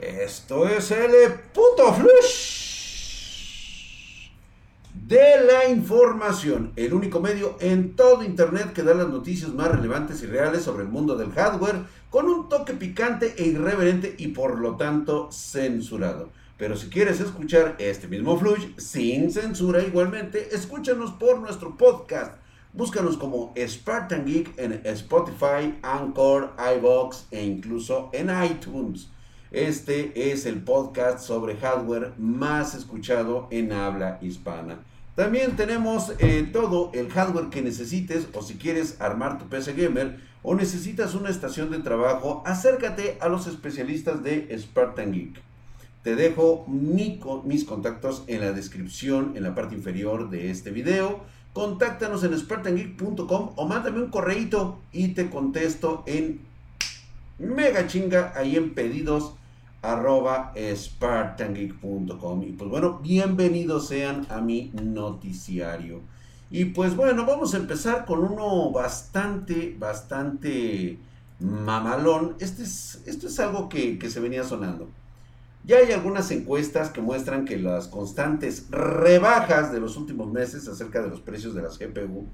Esto 0.00 0.66
es 0.66 0.90
el 0.92 1.10
puto 1.52 1.92
flush 1.92 2.60
de 4.94 5.44
la 5.44 5.68
información, 5.68 6.72
el 6.74 6.94
único 6.94 7.20
medio 7.20 7.58
en 7.60 7.96
todo 7.96 8.24
internet 8.24 8.72
que 8.72 8.82
da 8.82 8.94
las 8.94 9.10
noticias 9.10 9.52
más 9.52 9.68
relevantes 9.68 10.22
y 10.22 10.26
reales 10.26 10.62
sobre 10.62 10.84
el 10.84 10.88
mundo 10.88 11.16
del 11.16 11.32
hardware 11.32 11.82
con 12.08 12.28
un 12.28 12.48
toque 12.48 12.72
picante 12.72 13.34
e 13.36 13.48
irreverente 13.48 14.14
y 14.16 14.28
por 14.28 14.58
lo 14.58 14.76
tanto 14.76 15.30
censurado. 15.30 16.30
Pero 16.56 16.78
si 16.78 16.88
quieres 16.88 17.20
escuchar 17.20 17.76
este 17.78 18.08
mismo 18.08 18.38
flush 18.38 18.68
sin 18.78 19.30
censura 19.30 19.82
igualmente, 19.82 20.54
escúchanos 20.54 21.10
por 21.12 21.40
nuestro 21.40 21.76
podcast. 21.76 22.36
Búscanos 22.72 23.18
como 23.18 23.52
Spartan 23.58 24.24
Geek 24.24 24.58
en 24.58 24.80
Spotify, 24.84 25.78
Anchor, 25.82 26.54
iBox 26.78 27.26
e 27.30 27.44
incluso 27.44 28.08
en 28.14 28.30
iTunes. 28.44 29.10
Este 29.50 30.30
es 30.30 30.46
el 30.46 30.62
podcast 30.62 31.18
sobre 31.26 31.56
hardware 31.56 32.12
más 32.18 32.76
escuchado 32.76 33.48
en 33.50 33.72
habla 33.72 34.20
hispana. 34.22 34.78
También 35.16 35.56
tenemos 35.56 36.12
eh, 36.20 36.48
todo 36.52 36.92
el 36.94 37.10
hardware 37.10 37.48
que 37.48 37.60
necesites 37.60 38.28
o 38.32 38.42
si 38.42 38.54
quieres 38.54 39.00
armar 39.00 39.38
tu 39.38 39.48
PC 39.48 39.72
gamer 39.72 40.20
o 40.44 40.54
necesitas 40.54 41.16
una 41.16 41.30
estación 41.30 41.72
de 41.72 41.80
trabajo, 41.80 42.44
acércate 42.46 43.18
a 43.20 43.28
los 43.28 43.48
especialistas 43.48 44.22
de 44.22 44.56
Spartan 44.56 45.12
Geek. 45.12 45.42
Te 46.04 46.14
dejo 46.14 46.64
mis 46.68 47.64
contactos 47.64 48.22
en 48.28 48.42
la 48.42 48.52
descripción, 48.52 49.32
en 49.34 49.42
la 49.42 49.56
parte 49.56 49.74
inferior 49.74 50.30
de 50.30 50.52
este 50.52 50.70
video. 50.70 51.24
Contáctanos 51.52 52.22
en 52.22 52.38
spartangeek.com 52.38 53.54
o 53.56 53.66
mándame 53.66 54.00
un 54.00 54.10
correito 54.10 54.78
y 54.92 55.08
te 55.08 55.28
contesto 55.28 56.04
en 56.06 56.40
mega 57.40 57.88
chinga 57.88 58.32
ahí 58.36 58.54
en 58.54 58.74
pedidos 58.74 59.34
arroba 59.82 60.52
spartangeek.com. 60.54 62.42
Y 62.42 62.52
pues 62.52 62.70
bueno, 62.70 62.98
bienvenidos 63.02 63.88
sean 63.88 64.26
a 64.28 64.40
mi 64.40 64.70
noticiario. 64.74 66.00
Y 66.50 66.66
pues 66.66 66.96
bueno, 66.96 67.24
vamos 67.24 67.54
a 67.54 67.58
empezar 67.58 68.04
con 68.04 68.20
uno 68.20 68.70
bastante, 68.72 69.76
bastante 69.78 70.98
mamalón. 71.38 72.36
Este 72.40 72.64
es, 72.64 73.02
esto 73.06 73.28
es 73.28 73.38
algo 73.40 73.68
que, 73.68 73.98
se 74.10 74.20
venía 74.20 74.44
sonando. 74.44 74.88
Ya 75.64 75.76
hay 75.76 75.92
algunas 75.92 76.30
encuestas 76.30 76.90
que 76.90 77.00
muestran 77.00 77.44
que 77.44 77.58
las 77.58 77.86
constantes 77.86 78.66
rebajas 78.70 79.70
de 79.72 79.80
los 79.80 79.96
últimos 79.96 80.32
meses 80.32 80.66
acerca 80.68 81.02
de 81.02 81.08
los 81.08 81.20
precios 81.20 81.54
de 81.54 81.62
las 81.62 81.78
GPU 81.78 82.26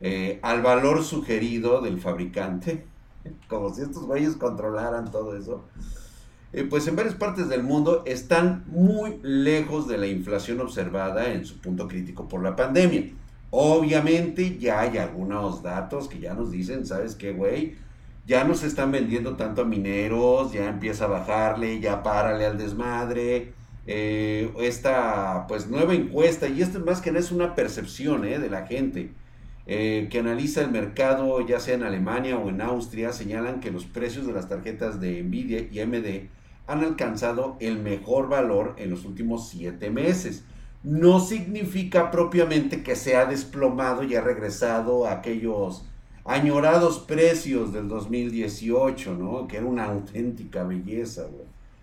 eh, 0.00 0.40
al 0.42 0.62
valor 0.62 1.04
sugerido 1.04 1.82
del 1.82 2.00
fabricante, 2.00 2.86
como 3.48 3.72
si 3.72 3.82
estos 3.82 4.04
güeyes 4.04 4.36
controlaran 4.36 5.10
todo 5.10 5.36
eso, 5.36 5.64
eh, 6.52 6.64
pues 6.68 6.88
en 6.88 6.96
varias 6.96 7.14
partes 7.14 7.48
del 7.48 7.62
mundo 7.62 8.02
están 8.06 8.64
muy 8.66 9.18
lejos 9.22 9.86
de 9.86 9.98
la 9.98 10.08
inflación 10.08 10.60
observada 10.60 11.32
en 11.32 11.44
su 11.44 11.60
punto 11.60 11.86
crítico 11.86 12.26
por 12.28 12.42
la 12.42 12.56
pandemia. 12.56 13.04
Obviamente 13.50 14.58
ya 14.58 14.80
hay 14.80 14.98
algunos 14.98 15.62
datos 15.62 16.08
que 16.08 16.18
ya 16.18 16.34
nos 16.34 16.50
dicen, 16.50 16.86
¿sabes 16.86 17.14
qué, 17.14 17.32
güey? 17.32 17.76
Ya 18.26 18.44
no 18.44 18.54
se 18.54 18.66
están 18.66 18.90
vendiendo 18.90 19.36
tanto 19.36 19.62
a 19.62 19.64
mineros, 19.64 20.52
ya 20.52 20.68
empieza 20.68 21.04
a 21.04 21.08
bajarle, 21.08 21.80
ya 21.80 22.02
párale 22.02 22.46
al 22.46 22.58
desmadre. 22.58 23.52
Eh, 23.86 24.52
esta 24.60 25.46
pues 25.48 25.68
nueva 25.68 25.94
encuesta, 25.94 26.48
y 26.48 26.62
esto 26.62 26.80
más 26.80 27.00
que 27.00 27.10
nada 27.10 27.20
es 27.20 27.32
una 27.32 27.54
percepción 27.54 28.24
eh, 28.24 28.38
de 28.38 28.50
la 28.50 28.66
gente 28.66 29.12
que 29.66 30.18
analiza 30.18 30.62
el 30.62 30.72
mercado, 30.72 31.46
ya 31.46 31.60
sea 31.60 31.76
en 31.76 31.84
Alemania 31.84 32.36
o 32.36 32.48
en 32.48 32.60
Austria, 32.60 33.12
señalan 33.12 33.60
que 33.60 33.70
los 33.70 33.84
precios 33.84 34.26
de 34.26 34.32
las 34.32 34.48
tarjetas 34.48 35.00
de 35.00 35.22
Nvidia 35.22 35.68
y 35.70 35.78
AMD 35.78 36.28
han 36.70 36.84
alcanzado 36.84 37.56
el 37.58 37.78
mejor 37.80 38.28
valor 38.28 38.74
en 38.78 38.90
los 38.90 39.04
últimos 39.04 39.48
siete 39.48 39.90
meses. 39.90 40.44
No 40.84 41.18
significa 41.18 42.10
propiamente 42.10 42.82
que 42.82 42.94
se 42.94 43.16
ha 43.16 43.26
desplomado 43.26 44.04
y 44.04 44.14
ha 44.14 44.20
regresado 44.20 45.04
a 45.06 45.12
aquellos 45.12 45.84
añorados 46.24 47.00
precios 47.00 47.72
del 47.72 47.88
2018, 47.88 49.14
¿no? 49.14 49.48
Que 49.48 49.56
era 49.56 49.66
una 49.66 49.86
auténtica 49.86 50.62
belleza, 50.62 51.26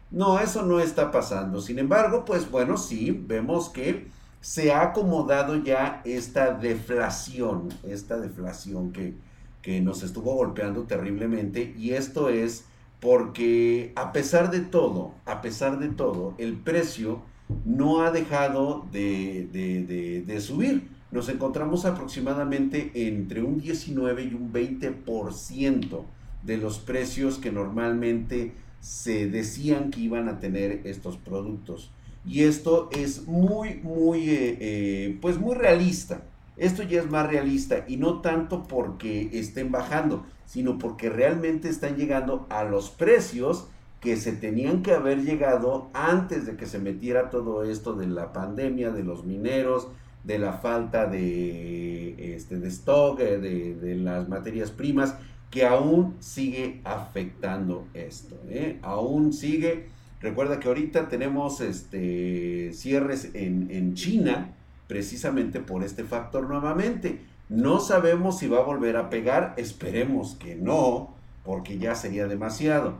No, 0.10 0.40
eso 0.40 0.64
no 0.64 0.80
está 0.80 1.12
pasando. 1.12 1.60
Sin 1.60 1.80
embargo, 1.80 2.24
pues 2.24 2.50
bueno, 2.50 2.78
sí, 2.78 3.12
vemos 3.12 3.70
que 3.70 4.08
se 4.40 4.72
ha 4.72 4.84
acomodado 4.84 5.58
ya 5.58 6.02
esta 6.06 6.54
deflación, 6.54 7.70
esta 7.84 8.18
deflación 8.18 8.94
que, 8.94 9.16
que 9.62 9.82
nos 9.82 10.02
estuvo 10.04 10.34
golpeando 10.34 10.84
terriblemente 10.84 11.74
y 11.78 11.92
esto 11.92 12.30
es 12.30 12.64
porque 13.00 13.92
a 13.96 14.12
pesar 14.12 14.52
de 14.52 14.62
todo, 14.62 15.14
a 15.26 15.42
pesar 15.42 15.80
de 15.80 15.90
todo, 15.90 16.34
el 16.38 16.54
precio 16.54 17.22
no 17.66 18.02
ha 18.02 18.12
dejado 18.12 18.86
de, 18.92 20.38
subir. 20.42 20.90
Nos 21.12 21.30
encontramos 21.30 21.86
aproximadamente 21.86 22.92
entre 22.94 23.42
un 23.42 23.60
19 23.60 24.24
y 24.24 24.34
un 24.34 24.52
20% 24.52 26.04
de 26.44 26.58
los 26.58 26.80
precios 26.80 27.38
que 27.38 27.52
normalmente 27.52 28.54
se 28.80 29.28
decían 29.28 29.90
que 29.92 30.02
iban 30.02 30.28
a 30.28 30.40
tener 30.40 30.82
estos 30.86 31.18
productos. 31.18 31.92
Y 32.26 32.44
esto 32.44 32.90
es 32.92 33.26
muy, 33.26 33.76
muy, 33.76 34.30
eh, 34.30 34.58
eh, 34.60 35.18
pues 35.22 35.40
muy 35.40 35.56
realista. 35.56 36.22
Esto 36.58 36.84
ya 36.84 37.00
es 37.00 37.10
más 37.10 37.28
realista 37.28 37.86
y 37.88 37.98
no 37.98 38.22
tanto 38.22 38.64
porque 38.64 39.30
estén 39.34 39.72
bajando, 39.72 40.26
sino 40.46 40.78
porque 40.78 41.10
realmente 41.10 41.70
están 41.70 41.96
llegando 41.96 42.48
a 42.50 42.64
los 42.64 42.90
precios 42.90 43.68
que 44.00 44.16
se 44.16 44.32
tenían 44.32 44.84
que 44.84 44.92
haber 44.92 45.24
llegado 45.24 45.90
antes 45.94 46.46
de 46.46 46.56
que 46.56 46.66
se 46.66 46.80
metiera 46.80 47.30
todo 47.30 47.64
esto 47.64 47.94
de 47.94 48.08
la 48.08 48.32
pandemia, 48.32 48.92
de 48.92 49.04
los 49.04 49.26
mineros, 49.26 49.88
de 50.24 50.40
la 50.40 50.54
falta 50.54 51.08
de, 51.08 52.36
este, 52.36 52.60
de 52.60 52.68
stock, 52.68 53.20
eh, 53.20 53.38
de, 53.38 53.96
las 53.96 54.28
materias 54.28 54.72
primas, 54.72 55.16
que 55.50 55.66
aún 55.66 56.16
sigue 56.20 56.82
afectando 56.84 57.88
esto. 57.94 58.36
¿eh? 58.50 58.80
Aún 58.82 59.34
sigue. 59.34 59.88
Recuerda 60.20 60.60
que 60.60 60.68
ahorita 60.68 61.08
tenemos 61.10 61.62
este, 61.62 62.72
cierres 62.74 63.32
en, 63.34 63.70
en 63.72 63.94
China, 63.94 64.54
precisamente 64.88 65.60
por 65.60 65.84
este 65.84 66.04
factor 66.04 66.48
nuevamente. 66.48 67.22
No 67.50 67.80
sabemos 67.80 68.40
si 68.40 68.48
va 68.48 68.60
a 68.60 68.64
volver 68.64 68.98
a 68.98 69.10
pegar, 69.10 69.54
esperemos 69.58 70.36
que 70.36 70.56
no, 70.56 71.14
porque 71.44 71.78
ya 71.78 71.96
sería 71.96 72.28
demasiado. 72.28 72.96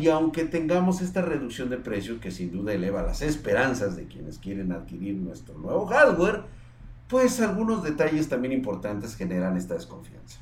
Y 0.00 0.08
aunque 0.08 0.44
tengamos 0.44 1.02
esta 1.02 1.20
reducción 1.20 1.68
de 1.68 1.76
precios 1.76 2.18
que 2.18 2.30
sin 2.30 2.50
duda 2.50 2.72
eleva 2.72 3.02
las 3.02 3.20
esperanzas 3.20 3.96
de 3.96 4.06
quienes 4.06 4.38
quieren 4.38 4.72
adquirir 4.72 5.16
nuestro 5.16 5.58
nuevo 5.58 5.86
hardware, 5.86 6.44
pues 7.08 7.40
algunos 7.40 7.84
detalles 7.84 8.28
también 8.28 8.52
importantes 8.52 9.14
generan 9.14 9.56
esta 9.58 9.74
desconfianza. 9.74 10.40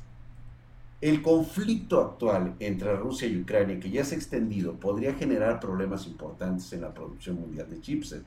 El 1.01 1.21
conflicto 1.21 1.99
actual 1.99 2.55
entre 2.59 2.95
Rusia 2.95 3.27
y 3.27 3.37
Ucrania, 3.37 3.81
que 3.81 3.89
ya 3.89 4.05
se 4.05 4.15
ha 4.15 4.17
extendido, 4.17 4.75
podría 4.79 5.13
generar 5.13 5.59
problemas 5.59 6.07
importantes 6.07 6.71
en 6.71 6.79
la 6.79 6.93
producción 6.93 7.41
mundial 7.41 7.69
de 7.69 7.81
chipset 7.81 8.23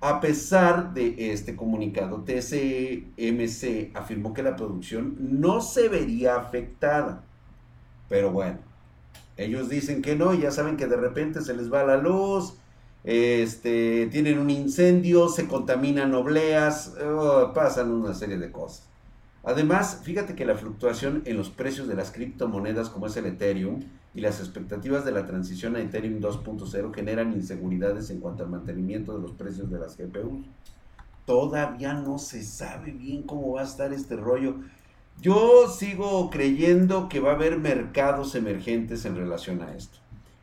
a 0.00 0.20
pesar 0.20 0.94
de 0.94 1.32
este 1.32 1.54
comunicado, 1.54 2.24
TSMC 2.24 3.94
afirmó 3.94 4.32
que 4.32 4.42
la 4.42 4.56
producción 4.56 5.16
no 5.18 5.60
se 5.60 5.88
vería 5.88 6.36
afectada. 6.36 7.22
Pero 8.08 8.32
bueno, 8.32 8.58
ellos 9.36 9.68
dicen 9.68 10.00
que 10.02 10.16
no, 10.16 10.32
ya 10.34 10.50
saben 10.50 10.76
que 10.76 10.86
de 10.86 10.96
repente 10.96 11.42
se 11.42 11.54
les 11.54 11.72
va 11.72 11.84
la 11.84 11.98
luz, 11.98 12.54
este, 13.04 14.08
tienen 14.10 14.38
un 14.38 14.50
incendio, 14.50 15.28
se 15.28 15.46
contaminan 15.46 16.14
obleas, 16.14 16.94
oh, 17.02 17.52
pasan 17.54 17.90
una 17.90 18.14
serie 18.14 18.38
de 18.38 18.50
cosas. 18.50 18.89
Además, 19.42 20.00
fíjate 20.02 20.34
que 20.34 20.44
la 20.44 20.56
fluctuación 20.56 21.22
en 21.24 21.36
los 21.36 21.48
precios 21.48 21.88
de 21.88 21.94
las 21.94 22.10
criptomonedas 22.10 22.90
como 22.90 23.06
es 23.06 23.16
el 23.16 23.26
Ethereum 23.26 23.80
y 24.14 24.20
las 24.20 24.40
expectativas 24.40 25.04
de 25.04 25.12
la 25.12 25.24
transición 25.24 25.76
a 25.76 25.80
Ethereum 25.80 26.20
2.0 26.20 26.94
generan 26.94 27.32
inseguridades 27.32 28.10
en 28.10 28.20
cuanto 28.20 28.42
al 28.42 28.50
mantenimiento 28.50 29.14
de 29.14 29.22
los 29.22 29.32
precios 29.32 29.70
de 29.70 29.78
las 29.78 29.96
GPUs. 29.96 30.46
Todavía 31.24 31.94
no 31.94 32.18
se 32.18 32.42
sabe 32.42 32.92
bien 32.92 33.22
cómo 33.22 33.52
va 33.52 33.62
a 33.62 33.64
estar 33.64 33.92
este 33.92 34.16
rollo. 34.16 34.56
Yo 35.20 35.68
sigo 35.68 36.28
creyendo 36.28 37.08
que 37.08 37.20
va 37.20 37.32
a 37.32 37.34
haber 37.34 37.58
mercados 37.58 38.34
emergentes 38.34 39.04
en 39.04 39.16
relación 39.16 39.62
a 39.62 39.74
esto. 39.74 39.98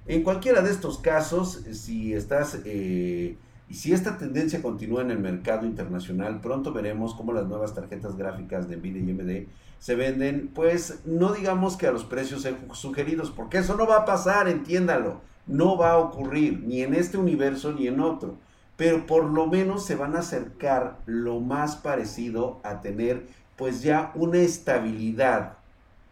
En 0.05 0.23
cualquiera 0.23 0.61
de 0.61 0.71
estos 0.71 0.99
casos, 0.99 1.63
si 1.71 2.13
estás 2.13 2.59
eh, 2.63 3.37
y 3.69 3.73
si 3.73 3.91
esta 3.91 4.17
tendencia 4.17 4.61
continúa 4.61 5.01
en 5.01 5.11
el 5.11 5.19
mercado 5.19 5.65
internacional, 5.65 6.39
pronto 6.39 6.71
veremos 6.71 7.13
cómo 7.13 7.33
las 7.33 7.47
nuevas 7.47 7.73
tarjetas 7.73 8.15
gráficas 8.15 8.69
de 8.69 8.77
Nvidia 8.77 9.01
y 9.03 9.11
AMD 9.11 9.47
se 9.79 9.95
venden, 9.95 10.49
pues 10.53 11.01
no 11.05 11.33
digamos 11.33 11.75
que 11.75 11.87
a 11.87 11.91
los 11.91 12.05
precios 12.05 12.47
sugeridos, 12.73 13.29
porque 13.29 13.59
eso 13.59 13.75
no 13.75 13.85
va 13.85 13.97
a 13.97 14.05
pasar, 14.05 14.47
entiéndalo, 14.47 15.21
no 15.45 15.77
va 15.77 15.91
a 15.91 15.97
ocurrir 15.97 16.63
ni 16.63 16.81
en 16.81 16.93
este 16.93 17.17
universo 17.17 17.73
ni 17.73 17.87
en 17.87 17.99
otro, 17.99 18.37
pero 18.77 19.05
por 19.05 19.25
lo 19.25 19.47
menos 19.47 19.85
se 19.85 19.95
van 19.95 20.15
a 20.15 20.19
acercar 20.19 20.99
lo 21.05 21.39
más 21.39 21.75
parecido 21.75 22.59
a 22.63 22.81
tener 22.81 23.27
pues 23.57 23.81
ya 23.81 24.11
una 24.15 24.37
estabilidad, 24.37 25.57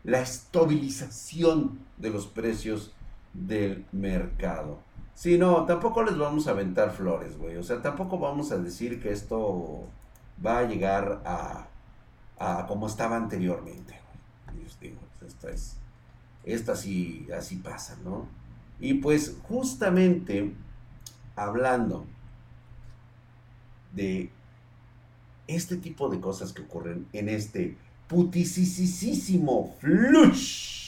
la 0.03 0.21
estabilización 0.21 1.79
de 1.97 2.09
los 2.09 2.27
precios 2.27 2.93
del 3.33 3.85
mercado. 3.91 4.79
Sí, 5.15 5.37
no, 5.37 5.65
tampoco 5.65 6.03
les 6.03 6.17
vamos 6.17 6.47
a 6.47 6.51
aventar 6.51 6.91
flores, 6.91 7.37
güey. 7.37 7.57
O 7.57 7.63
sea, 7.63 7.81
tampoco 7.81 8.19
vamos 8.19 8.51
a 8.51 8.57
decir 8.57 9.01
que 9.01 9.11
esto 9.11 9.89
va 10.45 10.59
a 10.59 10.63
llegar 10.63 11.21
a, 11.25 11.67
a 12.39 12.67
como 12.67 12.87
estaba 12.87 13.15
anteriormente. 13.17 13.99
Digo, 14.81 14.99
esta 15.25 15.49
es, 15.51 15.77
esta 16.43 16.75
sí, 16.75 17.27
así 17.37 17.57
pasa, 17.57 17.97
¿no? 18.03 18.27
Y 18.79 18.95
pues 18.95 19.37
justamente 19.47 20.53
hablando 21.35 22.05
de 23.93 24.29
este 25.47 25.77
tipo 25.77 26.09
de 26.09 26.19
cosas 26.19 26.53
que 26.53 26.63
ocurren 26.63 27.07
en 27.13 27.29
este 27.29 27.77
putisísimo 28.07 29.75
flush. 29.79 30.84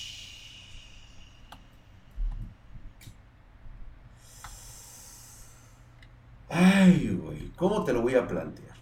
Ay, 6.60 7.16
güey, 7.22 7.52
¿cómo 7.56 7.84
te 7.84 7.94
lo 7.94 8.02
voy 8.02 8.16
a 8.16 8.28
plantear? 8.28 8.76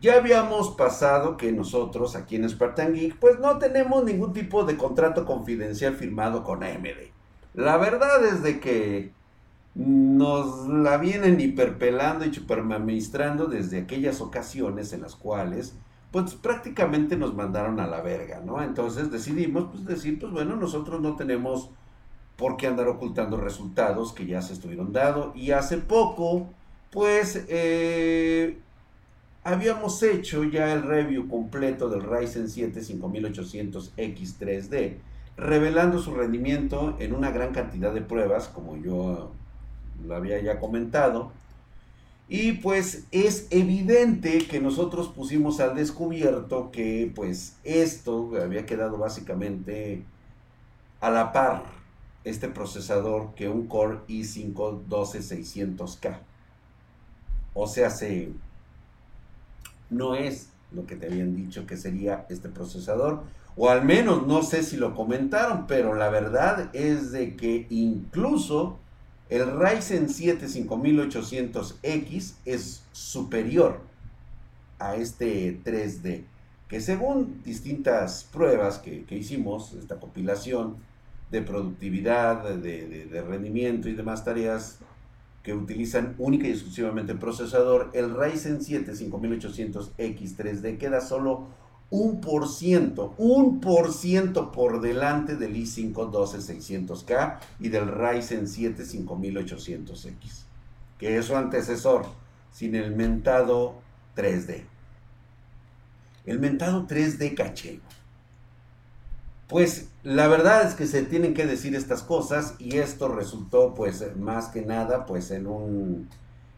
Ya 0.00 0.14
habíamos 0.16 0.70
pasado 0.76 1.36
que 1.36 1.50
nosotros 1.50 2.14
aquí 2.14 2.36
en 2.36 2.48
Spartan 2.48 2.94
Geek, 2.94 3.18
pues 3.18 3.40
no 3.40 3.58
tenemos 3.58 4.04
ningún 4.04 4.32
tipo 4.32 4.62
de 4.64 4.76
contrato 4.76 5.26
confidencial 5.26 5.96
firmado 5.96 6.44
con 6.44 6.62
AMD. 6.62 7.10
La 7.54 7.76
verdad 7.76 8.24
es 8.24 8.42
de 8.44 8.60
que 8.60 9.12
nos 9.74 10.68
la 10.68 10.96
vienen 10.98 11.40
hiperpelando 11.40 12.24
y 12.24 12.32
superministrando 12.32 13.46
desde 13.46 13.80
aquellas 13.80 14.20
ocasiones 14.20 14.92
en 14.92 15.02
las 15.02 15.16
cuales 15.16 15.74
pues 16.12 16.34
prácticamente 16.34 17.16
nos 17.16 17.34
mandaron 17.34 17.80
a 17.80 17.86
la 17.88 18.00
verga, 18.00 18.40
¿no? 18.44 18.62
Entonces 18.62 19.10
decidimos 19.10 19.66
pues 19.72 19.84
decir, 19.84 20.20
pues 20.20 20.32
bueno, 20.32 20.56
nosotros 20.56 21.00
no 21.00 21.16
tenemos 21.16 21.70
por 22.40 22.56
qué 22.56 22.66
andar 22.66 22.88
ocultando 22.88 23.36
resultados 23.36 24.14
que 24.14 24.24
ya 24.24 24.40
se 24.40 24.54
estuvieron 24.54 24.94
dando 24.94 25.34
y 25.36 25.50
hace 25.50 25.76
poco 25.76 26.48
pues 26.90 27.44
eh, 27.48 28.56
habíamos 29.44 30.02
hecho 30.02 30.42
ya 30.44 30.72
el 30.72 30.82
review 30.82 31.28
completo 31.28 31.90
del 31.90 32.02
Ryzen 32.02 32.48
7 32.48 32.80
5800X3D 32.80 34.94
revelando 35.36 35.98
su 35.98 36.14
rendimiento 36.14 36.96
en 36.98 37.14
una 37.14 37.30
gran 37.30 37.52
cantidad 37.52 37.92
de 37.92 38.00
pruebas 38.00 38.48
como 38.48 38.78
yo 38.78 39.32
lo 40.06 40.16
había 40.16 40.40
ya 40.40 40.58
comentado. 40.58 41.32
Y 42.26 42.52
pues 42.52 43.04
es 43.10 43.48
evidente 43.50 44.46
que 44.46 44.60
nosotros 44.60 45.08
pusimos 45.08 45.60
al 45.60 45.74
descubierto 45.74 46.70
que 46.70 47.12
pues 47.14 47.58
esto 47.64 48.30
había 48.40 48.64
quedado 48.64 48.96
básicamente 48.96 50.04
a 51.00 51.10
la 51.10 51.32
par 51.32 51.79
este 52.24 52.48
procesador 52.48 53.34
que 53.34 53.48
un 53.48 53.66
Core 53.66 54.00
i5 54.08 54.86
12600K. 54.88 56.18
O 57.54 57.66
sea, 57.66 57.90
se, 57.90 58.32
no 59.88 60.14
es 60.14 60.48
lo 60.72 60.86
que 60.86 60.96
te 60.96 61.06
habían 61.06 61.34
dicho 61.34 61.66
que 61.66 61.76
sería 61.76 62.26
este 62.28 62.48
procesador. 62.48 63.24
O 63.56 63.68
al 63.68 63.84
menos 63.84 64.26
no 64.26 64.42
sé 64.42 64.62
si 64.62 64.76
lo 64.76 64.94
comentaron, 64.94 65.66
pero 65.66 65.94
la 65.94 66.08
verdad 66.08 66.70
es 66.74 67.12
de 67.12 67.36
que 67.36 67.66
incluso 67.68 68.78
el 69.28 69.58
Ryzen 69.58 70.08
7 70.08 70.46
5800X 70.46 72.34
es 72.44 72.82
superior 72.92 73.80
a 74.78 74.96
este 74.96 75.60
3D, 75.62 76.24
que 76.68 76.80
según 76.80 77.42
distintas 77.44 78.24
pruebas 78.24 78.78
que, 78.78 79.04
hicimos, 79.10 79.72
esta 79.74 80.00
compilación 80.00 80.76
de 81.30 81.42
productividad, 81.42 82.42
de, 82.56 83.06
de, 83.06 83.22
rendimiento 83.22 83.88
y 83.88 83.94
demás 83.94 84.24
tareas 84.24 84.78
que 85.42 85.54
utilizan 85.54 86.14
única 86.18 86.46
y 86.46 86.50
exclusivamente 86.50 87.12
el 87.12 87.18
procesador, 87.18 87.90
el 87.94 88.14
Ryzen 88.14 88.60
7 88.62 88.92
5800X 88.92 90.36
3D 90.36 90.78
queda 90.78 91.00
solo 91.00 91.46
un 91.90 92.20
por 92.20 92.48
ciento, 92.48 93.14
un 93.16 93.60
por 93.60 93.92
ciento 93.92 94.52
por 94.52 94.80
delante 94.80 95.36
del 95.36 95.54
i5 95.54 95.92
12600K 95.92 97.38
y 97.58 97.68
del 97.68 97.88
Ryzen 97.88 98.46
7 98.46 98.84
5800X, 98.84 100.44
que 100.98 101.16
es 101.16 101.24
su 101.24 101.36
antecesor, 101.36 102.06
sin 102.52 102.74
el 102.74 102.94
mentado 102.94 103.74
3D. 104.16 104.62
El 106.26 106.38
mentado 106.38 106.86
3D 106.86 107.34
caché. 107.34 107.80
Pues 109.50 109.88
la 110.04 110.28
verdad 110.28 110.66
es 110.66 110.74
que 110.74 110.86
se 110.86 111.02
tienen 111.02 111.34
que 111.34 111.44
decir 111.44 111.74
estas 111.74 112.02
cosas 112.04 112.54
y 112.58 112.78
esto 112.78 113.08
resultó 113.08 113.74
pues 113.74 114.16
más 114.16 114.48
que 114.48 114.62
nada 114.62 115.06
pues 115.06 115.32
en 115.32 115.48
un, 115.48 116.08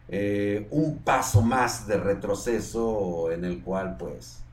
eh, 0.09 0.67
un 0.69 0.99
paso 0.99 1.41
más 1.41 1.87
de 1.87 1.97
retroceso 1.97 3.31
en 3.31 3.45
el 3.45 3.63
cual 3.63 3.97
pues 3.97 4.43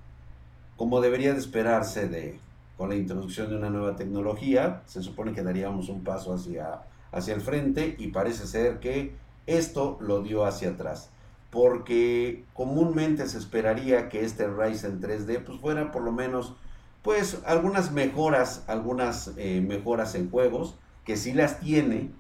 como 0.81 1.03
debería 1.03 1.35
de 1.35 1.39
esperarse 1.41 2.09
de, 2.09 2.41
con 2.79 2.89
la 2.89 2.95
introducción 2.95 3.51
de 3.51 3.57
una 3.59 3.69
nueva 3.69 3.97
tecnología, 3.97 4.81
se 4.87 5.03
supone 5.03 5.35
que 5.35 5.43
daríamos 5.43 5.91
un 5.91 6.03
paso 6.03 6.33
hacia, 6.33 6.81
hacia 7.13 7.35
el 7.35 7.43
frente 7.43 7.97
y 7.99 8.07
parece 8.07 8.47
ser 8.47 8.81
que 8.81 9.15
esto 9.47 9.99
lo 10.01 10.23
dio 10.23 10.47
hacia 10.47 10.71
atrás. 10.71 11.11
Porque 11.51 12.47
comúnmente 12.55 13.27
se 13.27 13.37
esperaría 13.37 14.09
que 14.09 14.25
este 14.25 14.49
Ryzen 14.49 15.03
3D 15.03 15.45
pues 15.45 15.61
fuera 15.61 15.93
por 15.93 16.01
lo 16.01 16.13
menos 16.13 16.55
pues 17.02 17.38
algunas 17.47 17.93
mejoras, 17.93 18.64
algunas 18.67 19.32
eh, 19.37 19.61
mejoras 19.61 20.14
en 20.14 20.31
juegos, 20.31 20.76
que 21.05 21.17
sí 21.17 21.32
las 21.32 21.61
tiene, 21.61 22.11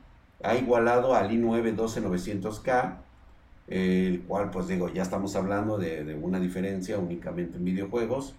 ha 0.42 0.56
igualado 0.56 1.14
al 1.14 1.30
i9 1.30 1.76
12900K, 1.76 2.96
el 3.68 4.22
cual 4.22 4.50
pues 4.50 4.68
digo, 4.68 4.88
ya 4.88 5.02
estamos 5.02 5.36
hablando 5.36 5.78
de, 5.78 6.04
de 6.04 6.14
una 6.14 6.40
diferencia 6.40 6.98
únicamente 6.98 7.58
en 7.58 7.64
videojuegos, 7.64 8.34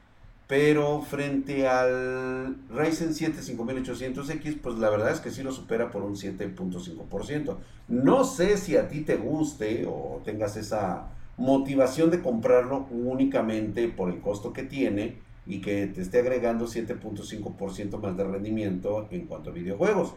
pero 0.48 1.02
frente 1.02 1.66
al 1.66 2.58
Ryzen 2.70 3.14
7 3.14 3.40
5800X, 3.40 4.60
pues 4.62 4.76
la 4.80 4.90
verdad 4.90 5.12
es 5.12 5.22
que 5.22 5.32
sí 5.32 5.44
lo 5.44 5.54
supera 5.54 5.92
por 5.92 6.04
un 6.04 6.16
7.5%. 6.16 7.58
No 7.88 8.26
sé 8.26 8.58
si 8.58 8.76
a 8.76 8.90
ti 8.90 9.00
te 9.00 9.16
guste 9.16 9.86
o 9.88 10.22
tengas 10.26 10.58
esa 10.58 11.08
motivación 11.38 12.12
de 12.12 12.22
comprarlo 12.22 12.88
únicamente 12.92 13.88
por 13.88 14.10
el 14.10 14.20
costo 14.20 14.52
que 14.52 14.64
tiene 14.64 15.20
y 15.46 15.62
que 15.62 15.88
te 15.88 16.02
esté 16.02 16.20
agregando 16.20 16.68
7.5% 16.68 18.00
más 18.00 18.18
de 18.18 18.24
rendimiento 18.24 19.08
en 19.12 19.26
cuanto 19.26 19.50
a 19.50 19.54
videojuegos. 19.54 20.14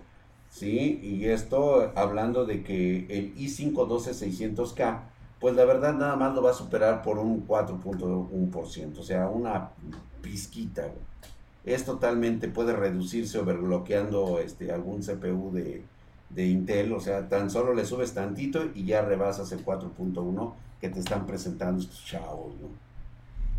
¿Sí? 0.50 1.00
Y 1.02 1.26
esto 1.26 1.92
hablando 1.96 2.44
de 2.44 2.62
que 2.62 3.06
el 3.08 3.34
i5 3.34 3.72
12600K 3.72 5.00
pues 5.44 5.56
la 5.56 5.66
verdad 5.66 5.92
nada 5.92 6.16
más 6.16 6.34
lo 6.34 6.42
va 6.42 6.52
a 6.52 6.54
superar 6.54 7.02
por 7.02 7.18
un 7.18 7.46
4.1%, 7.46 8.98
o 8.98 9.02
sea, 9.02 9.28
una 9.28 9.72
pizquita. 10.22 10.90
Es 11.66 11.84
totalmente, 11.84 12.48
puede 12.48 12.74
reducirse 12.74 13.38
overbloqueando 13.38 14.38
este, 14.38 14.72
algún 14.72 15.02
CPU 15.02 15.52
de, 15.52 15.84
Intel, 16.46 16.94
o 16.94 17.00
sea, 17.00 17.28
tan 17.28 17.50
solo 17.50 17.74
le 17.74 17.84
subes 17.84 18.14
tantito 18.14 18.70
y 18.74 18.86
ya 18.86 19.02
rebasas 19.02 19.52
el 19.52 19.62
4.1 19.62 20.54
que 20.80 20.88
te 20.88 21.00
están 21.00 21.26
presentando 21.26 21.82
estos 21.82 22.02
chavos, 22.06 22.54
¿no? 22.54 22.68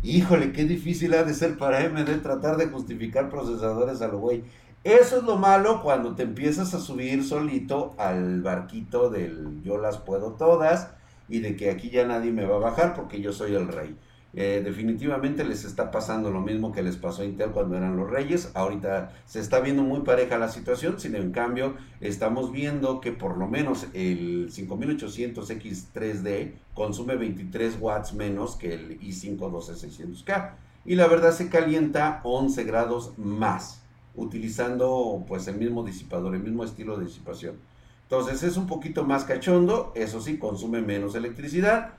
Híjole, 0.02 0.52
qué 0.52 0.64
difícil 0.64 1.14
ha 1.14 1.24
de 1.24 1.34
ser 1.34 1.58
para 1.58 1.78
AMD 1.84 2.22
tratar 2.22 2.56
de 2.56 2.68
justificar 2.68 3.28
procesadores 3.28 4.00
a 4.02 4.08
lo 4.08 4.18
güey. 4.18 4.44
Eso 4.84 5.18
es 5.18 5.24
lo 5.24 5.36
malo 5.36 5.82
cuando 5.82 6.14
te 6.14 6.22
empiezas 6.22 6.74
a 6.74 6.80
subir 6.80 7.24
solito 7.24 7.94
al 7.98 8.40
barquito 8.42 9.10
del 9.10 9.62
yo 9.62 9.78
las 9.78 9.98
puedo 9.98 10.32
todas 10.34 10.92
y 11.28 11.40
de 11.40 11.56
que 11.56 11.70
aquí 11.70 11.90
ya 11.90 12.06
nadie 12.06 12.30
me 12.30 12.44
va 12.46 12.56
a 12.56 12.60
bajar 12.60 12.94
porque 12.94 13.20
yo 13.20 13.32
soy 13.32 13.54
el 13.54 13.68
rey. 13.68 13.96
Eh, 14.38 14.60
definitivamente 14.62 15.44
les 15.44 15.64
está 15.64 15.90
pasando 15.90 16.30
lo 16.30 16.42
mismo 16.42 16.70
que 16.70 16.82
les 16.82 16.98
pasó 16.98 17.22
a 17.22 17.24
Intel 17.24 17.52
cuando 17.52 17.74
eran 17.74 17.96
los 17.96 18.10
reyes. 18.10 18.50
Ahorita 18.52 19.14
se 19.24 19.40
está 19.40 19.60
viendo 19.60 19.82
muy 19.82 20.02
pareja 20.02 20.36
la 20.36 20.50
situación, 20.50 21.00
sin 21.00 21.16
en 21.16 21.32
cambio 21.32 21.74
estamos 22.02 22.52
viendo 22.52 23.00
que 23.00 23.12
por 23.12 23.38
lo 23.38 23.48
menos 23.48 23.86
el 23.94 24.52
5800X3D 24.52 26.52
consume 26.74 27.16
23 27.16 27.78
watts 27.80 28.12
menos 28.12 28.56
que 28.56 28.74
el 28.74 29.00
i5 29.00 29.38
12600K. 29.38 30.50
Y 30.84 30.96
la 30.96 31.06
verdad 31.08 31.32
se 31.32 31.48
calienta 31.48 32.20
11 32.22 32.62
grados 32.64 33.14
más, 33.16 33.80
utilizando 34.14 35.24
pues 35.26 35.48
el 35.48 35.56
mismo 35.56 35.82
disipador, 35.82 36.34
el 36.34 36.42
mismo 36.42 36.62
estilo 36.62 36.98
de 36.98 37.06
disipación. 37.06 37.56
Entonces 38.02 38.42
es 38.42 38.58
un 38.58 38.66
poquito 38.66 39.04
más 39.04 39.24
cachondo, 39.24 39.92
eso 39.96 40.20
sí, 40.20 40.36
consume 40.38 40.82
menos 40.82 41.14
electricidad, 41.14 41.94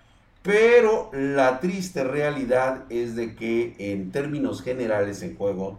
pero 0.47 1.09
la 1.11 1.59
triste 1.59 2.05
realidad 2.05 2.85
es 2.89 3.17
de 3.17 3.35
que 3.35 3.75
en 3.79 4.11
términos 4.13 4.61
generales 4.61 5.21
en 5.21 5.35
juego, 5.35 5.77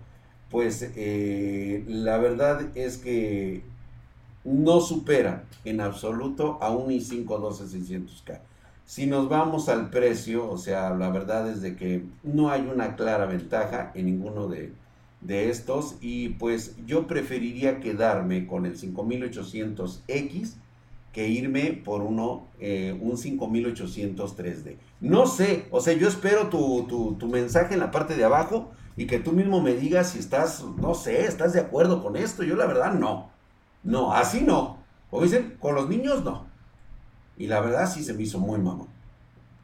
pues 0.50 0.90
eh, 0.94 1.84
la 1.88 2.18
verdad 2.18 2.66
es 2.74 2.98
que 2.98 3.62
no 4.44 4.82
supera 4.82 5.44
en 5.64 5.80
absoluto 5.80 6.58
a 6.60 6.70
un 6.70 6.90
i5 6.90 7.24
12600K. 7.24 8.40
Si 8.84 9.06
nos 9.06 9.30
vamos 9.30 9.70
al 9.70 9.88
precio, 9.88 10.46
o 10.50 10.58
sea, 10.58 10.90
la 10.90 11.08
verdad 11.08 11.48
es 11.50 11.62
de 11.62 11.74
que 11.74 12.04
no 12.22 12.50
hay 12.50 12.68
una 12.70 12.94
clara 12.94 13.24
ventaja 13.24 13.90
en 13.94 14.04
ninguno 14.04 14.48
de, 14.48 14.74
de 15.22 15.48
estos 15.48 15.96
y 16.02 16.28
pues 16.30 16.74
yo 16.84 17.06
preferiría 17.06 17.80
quedarme 17.80 18.46
con 18.46 18.66
el 18.66 18.78
5800X 18.78 20.56
que 21.12 21.28
irme 21.28 21.72
por 21.72 22.02
uno, 22.02 22.48
eh, 22.60 22.96
un 23.00 23.16
5800 23.16 24.36
3D. 24.36 24.76
No 25.00 25.26
sé, 25.26 25.66
o 25.70 25.80
sea, 25.80 25.94
yo 25.94 26.08
espero 26.08 26.48
tu, 26.48 27.16
tu, 27.18 27.26
mensaje 27.28 27.74
en 27.74 27.80
la 27.80 27.90
parte 27.90 28.14
de 28.14 28.24
abajo 28.24 28.70
y 28.96 29.06
que 29.06 29.18
tú 29.18 29.32
mismo 29.32 29.60
me 29.60 29.74
digas 29.74 30.10
si 30.10 30.18
estás, 30.18 30.64
no 30.76 30.94
sé, 30.94 31.24
estás 31.24 31.52
de 31.52 31.60
acuerdo 31.60 32.02
con 32.02 32.16
esto. 32.16 32.42
Yo 32.42 32.56
la 32.56 32.66
verdad 32.66 32.94
no. 32.94 33.30
No, 33.82 34.12
así 34.12 34.42
no. 34.42 34.78
Como 35.10 35.22
dicen, 35.22 35.56
con 35.58 35.74
los 35.74 35.88
niños 35.88 36.24
no. 36.24 36.46
Y 37.36 37.46
la 37.46 37.60
verdad 37.60 37.90
sí 37.90 38.02
se 38.02 38.12
me 38.12 38.24
hizo 38.24 38.38
muy 38.38 38.58
mamón. 38.58 38.88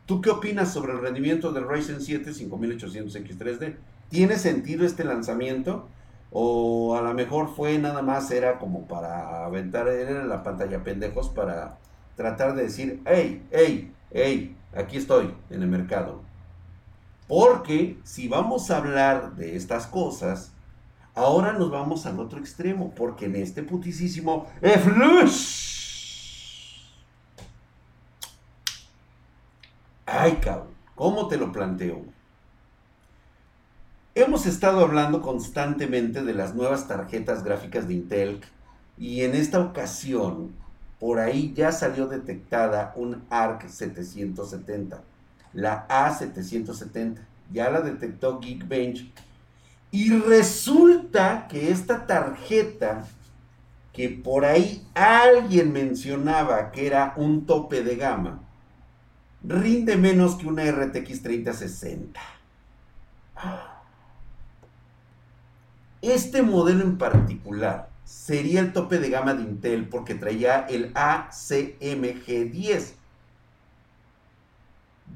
¿Tú 0.07 0.21
qué 0.21 0.31
opinas 0.31 0.73
sobre 0.73 0.93
el 0.93 1.01
rendimiento 1.01 1.53
del 1.53 1.69
Ryzen 1.69 2.01
7 2.01 2.31
5800X3D? 2.33 3.77
¿Tiene 4.11 4.39
sentido 4.39 4.85
este 4.87 5.05
lanzamiento? 5.05 5.89
O 6.37 6.97
a 6.97 7.01
lo 7.01 7.15
mejor 7.15 7.55
fue 7.55 7.79
nada 7.79 8.03
más, 8.03 8.29
era 8.33 8.59
como 8.59 8.89
para 8.89 9.45
aventar 9.45 9.87
en 9.87 10.29
la 10.29 10.43
pantalla 10.43 10.83
pendejos 10.83 11.29
para 11.29 11.79
tratar 12.17 12.57
de 12.57 12.65
decir, 12.65 13.01
hey, 13.07 13.47
hey, 13.53 13.95
hey, 14.11 14.57
aquí 14.77 14.97
estoy 14.97 15.33
en 15.49 15.63
el 15.63 15.69
mercado. 15.69 16.23
Porque 17.29 18.01
si 18.03 18.27
vamos 18.27 18.69
a 18.73 18.79
hablar 18.79 19.37
de 19.37 19.55
estas 19.55 19.87
cosas, 19.87 20.53
ahora 21.15 21.53
nos 21.53 21.71
vamos 21.71 22.05
al 22.05 22.19
otro 22.19 22.41
extremo, 22.41 22.93
porque 22.97 23.27
en 23.27 23.37
este 23.37 23.63
putisísimo 23.63 24.49
flush. 24.61 26.83
Ay, 30.05 30.33
cabrón, 30.43 30.75
¿cómo 30.97 31.29
te 31.29 31.37
lo 31.37 31.53
planteo? 31.53 32.14
Hemos 34.17 34.47
estado 34.47 34.79
hablando 34.85 35.21
constantemente 35.23 36.23
de 36.23 36.35
las 36.35 36.55
nuevas 36.55 36.87
tarjetas 36.87 37.43
gráficas 37.43 37.89
de 37.89 37.95
Intel 37.95 38.41
y 38.97 39.23
en 39.23 39.35
esta 39.35 39.59
ocasión 39.59 40.53
por 41.01 41.19
ahí 41.19 41.53
ya 41.53 41.73
salió 41.73 42.07
detectada 42.07 42.93
un 42.95 43.25
ARC 43.29 43.69
770, 43.69 45.03
la 45.53 45.89
A770, 45.89 47.17
ya 47.53 47.71
la 47.71 47.81
detectó 47.81 48.39
Geekbench 48.39 49.11
y 49.91 50.17
resulta 50.17 51.49
que 51.49 51.73
esta 51.73 52.07
tarjeta 52.07 53.05
que 53.93 54.11
por 54.11 54.45
ahí 54.45 54.87
alguien 54.95 55.73
mencionaba 55.73 56.71
que 56.71 56.87
era 56.87 57.15
un 57.17 57.47
tope 57.47 57.83
de 57.83 57.97
gama, 57.97 58.45
rinde 59.43 59.97
menos 59.97 60.37
que 60.37 60.47
una 60.47 60.71
RTX 60.71 61.21
3060. 61.21 62.21
Este 66.05 66.43
modelo 66.43 66.83
en 66.83 66.99
particular 66.99 67.89
sería 68.05 68.61
el 68.61 68.75
tope 68.75 68.99
de 68.99 69.09
gama 69.09 69.33
de 69.33 69.43
Intel 69.43 69.89
porque 69.89 70.15
traía 70.15 70.67
el 70.67 70.93
ACMG10. 70.93 72.93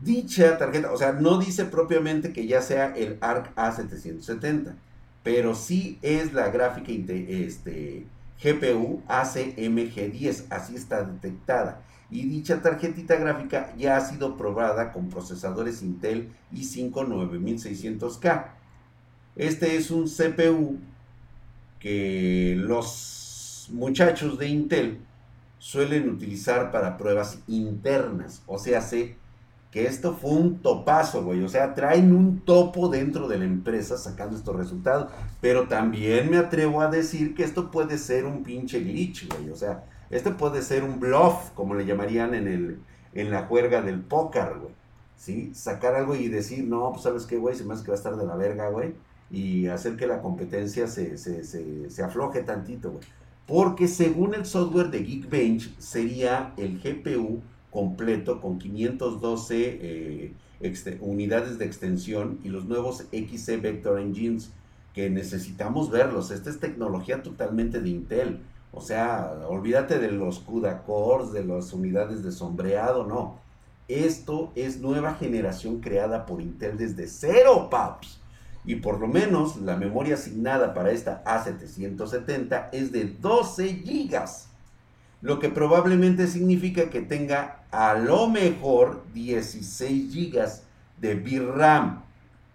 Dicha 0.02 0.57
tarjeta, 0.57 0.90
o 0.90 0.97
sea, 0.97 1.12
no 1.12 1.37
dice 1.37 1.66
propiamente 1.66 2.33
que 2.33 2.47
ya 2.47 2.62
sea 2.62 2.97
el 2.97 3.18
ARC 3.21 3.54
A770, 3.54 4.76
pero 5.23 5.54
sí 5.54 5.99
es 6.00 6.33
la 6.33 6.49
gráfica 6.49 6.90
este, 6.90 8.07
GPU 8.42 9.02
ACMG10, 9.09 10.47
así 10.49 10.75
está 10.75 11.02
detectada. 11.02 11.83
Y 12.11 12.26
dicha 12.26 12.62
tarjetita 12.62 13.16
gráfica 13.16 13.75
ya 13.76 13.99
ha 13.99 14.00
sido 14.00 14.38
probada 14.38 14.95
con 14.95 15.11
procesadores 15.11 15.83
Intel 15.83 16.30
i5 16.50 16.92
9600K 16.92 18.57
este 19.38 19.76
es 19.76 19.92
un 19.92 20.07
CPU 20.09 20.78
que 21.78 22.57
los 22.59 23.68
muchachos 23.73 24.37
de 24.37 24.49
Intel 24.49 24.99
suelen 25.61 26.11
utilizar 26.11 26.73
para 26.73 26.97
pruebas 26.97 27.38
internas. 27.47 28.42
O 28.49 28.59
sea, 28.59 28.80
sé 28.80 29.14
que 29.71 29.87
esto 29.87 30.14
fue 30.14 30.33
un 30.33 30.59
topazo, 30.59 31.23
güey. 31.23 31.45
O 31.45 31.49
sea, 31.49 31.75
traen 31.75 32.12
un 32.12 32.40
topo 32.40 32.88
dentro 32.88 33.28
de 33.28 33.38
la 33.38 33.45
empresa 33.45 33.97
sacando 33.97 34.37
estos 34.37 34.57
resultados. 34.57 35.12
Pero 35.40 35.68
también 35.68 36.30
me 36.30 36.38
atrevo 36.38 36.80
a 36.80 36.90
decir 36.90 37.37
que 37.37 37.45
esto 37.45 37.71
puede 37.71 37.97
ser 37.97 38.25
un 38.25 38.42
pinche 38.42 38.80
glitch, 38.80 39.28
güey. 39.28 39.50
O 39.50 39.57
sea, 39.57 39.85
este 40.11 40.33
puede 40.33 40.62
ser 40.62 40.83
un 40.83 40.99
bluff, 40.99 41.50
como 41.54 41.76
le 41.76 41.87
llamarían 41.87 42.35
en, 42.35 42.49
el, 42.49 42.80
en 43.14 43.30
la 43.30 43.45
juerga 43.45 43.83
del 43.83 44.00
póker, 44.00 44.54
güey. 44.59 44.75
¿Sí? 45.16 45.52
Sacar 45.54 45.95
algo 45.95 46.16
y 46.16 46.26
decir, 46.26 46.64
no, 46.64 46.90
pues 46.90 47.02
sabes 47.02 47.25
qué, 47.25 47.37
güey, 47.37 47.54
se 47.54 47.64
me 47.64 47.75
hace 47.75 47.85
que 47.85 47.90
va 47.90 47.97
a 47.97 47.99
estar 47.99 48.16
de 48.16 48.26
la 48.26 48.35
verga, 48.35 48.68
güey 48.71 48.95
y 49.30 49.66
hacer 49.66 49.97
que 49.97 50.06
la 50.06 50.23
competencia 50.23 50.87
se, 50.87 51.18
se, 51.18 52.02
afloje 52.02 52.42
tantito. 52.42 52.99
Porque 53.47 53.88
según 53.88 54.35
el 54.35 54.47
software 54.47 54.90
de 54.90 55.04
Geekbench, 55.04 55.78
sería 55.78 56.52
el 56.56 56.80
GPU 56.80 57.40
completo 57.70 58.40
con 58.40 58.58
512 58.58 59.78
eh, 59.80 60.32
unidades 61.00 61.58
de 61.58 61.64
extensión 61.64 62.40
y 62.42 62.49
los 62.49 62.66
nuevos 62.66 63.06
XC 63.12 63.61
Vector 63.61 64.00
Engines 64.00 64.50
que 64.94 65.11
necesitamos 65.11 65.90
verlos. 65.90 66.30
Esta 66.30 66.50
es 66.50 66.58
tecnología 66.58 67.23
totalmente 67.23 67.80
de 67.80 67.88
Intel. 67.90 68.40
O 68.73 68.80
sea, 68.80 69.32
olvídate 69.49 69.99
de 69.99 70.11
los 70.11 70.40
CUDA 70.40 70.82
cores, 70.82 71.32
de 71.32 71.44
las 71.44 71.73
unidades 71.73 72.23
de 72.23 72.32
sombreado, 72.32 73.06
no. 73.06 73.38
Esto 73.87 74.52
es 74.54 74.80
nueva 74.80 75.14
generación 75.14 75.80
creada 75.80 76.26
por 76.26 76.42
Intel 76.42 76.76
desde 76.76 77.06
cero, 77.06 77.68
paps 77.70 78.20
y 78.68 78.76
por 78.76 79.00
lo 79.00 79.08
menos 79.08 79.56
la 79.56 79.76
memoria 79.76 80.16
asignada 80.16 80.75
para 80.75 80.90
esta 80.90 81.25
A770 81.25 82.68
es 82.72 82.92
de 82.92 83.06
12 83.06 83.66
GB, 83.82 84.20
lo 85.22 85.38
que 85.38 85.48
probablemente 85.48 86.26
significa 86.26 86.90
que 86.90 87.00
tenga 87.00 87.64
a 87.70 87.94
lo 87.94 88.28
mejor 88.28 89.04
16 89.14 90.14
GB 90.14 90.48
de 90.98 91.14
VRAM. 91.14 92.04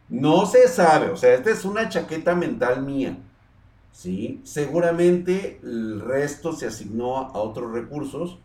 No 0.08 0.46
se 0.46 0.68
sabe, 0.68 1.10
o 1.10 1.18
sea, 1.18 1.34
esta 1.34 1.50
es 1.50 1.66
una 1.66 1.90
chaqueta 1.90 2.36
mental 2.36 2.84
mía. 2.84 3.18
¿sí? 3.92 4.40
Seguramente 4.44 5.60
el 5.64 6.00
resto 6.00 6.54
se 6.54 6.68
asignó 6.68 7.18
a 7.18 7.40
otros 7.40 7.72
recursos 7.72 8.38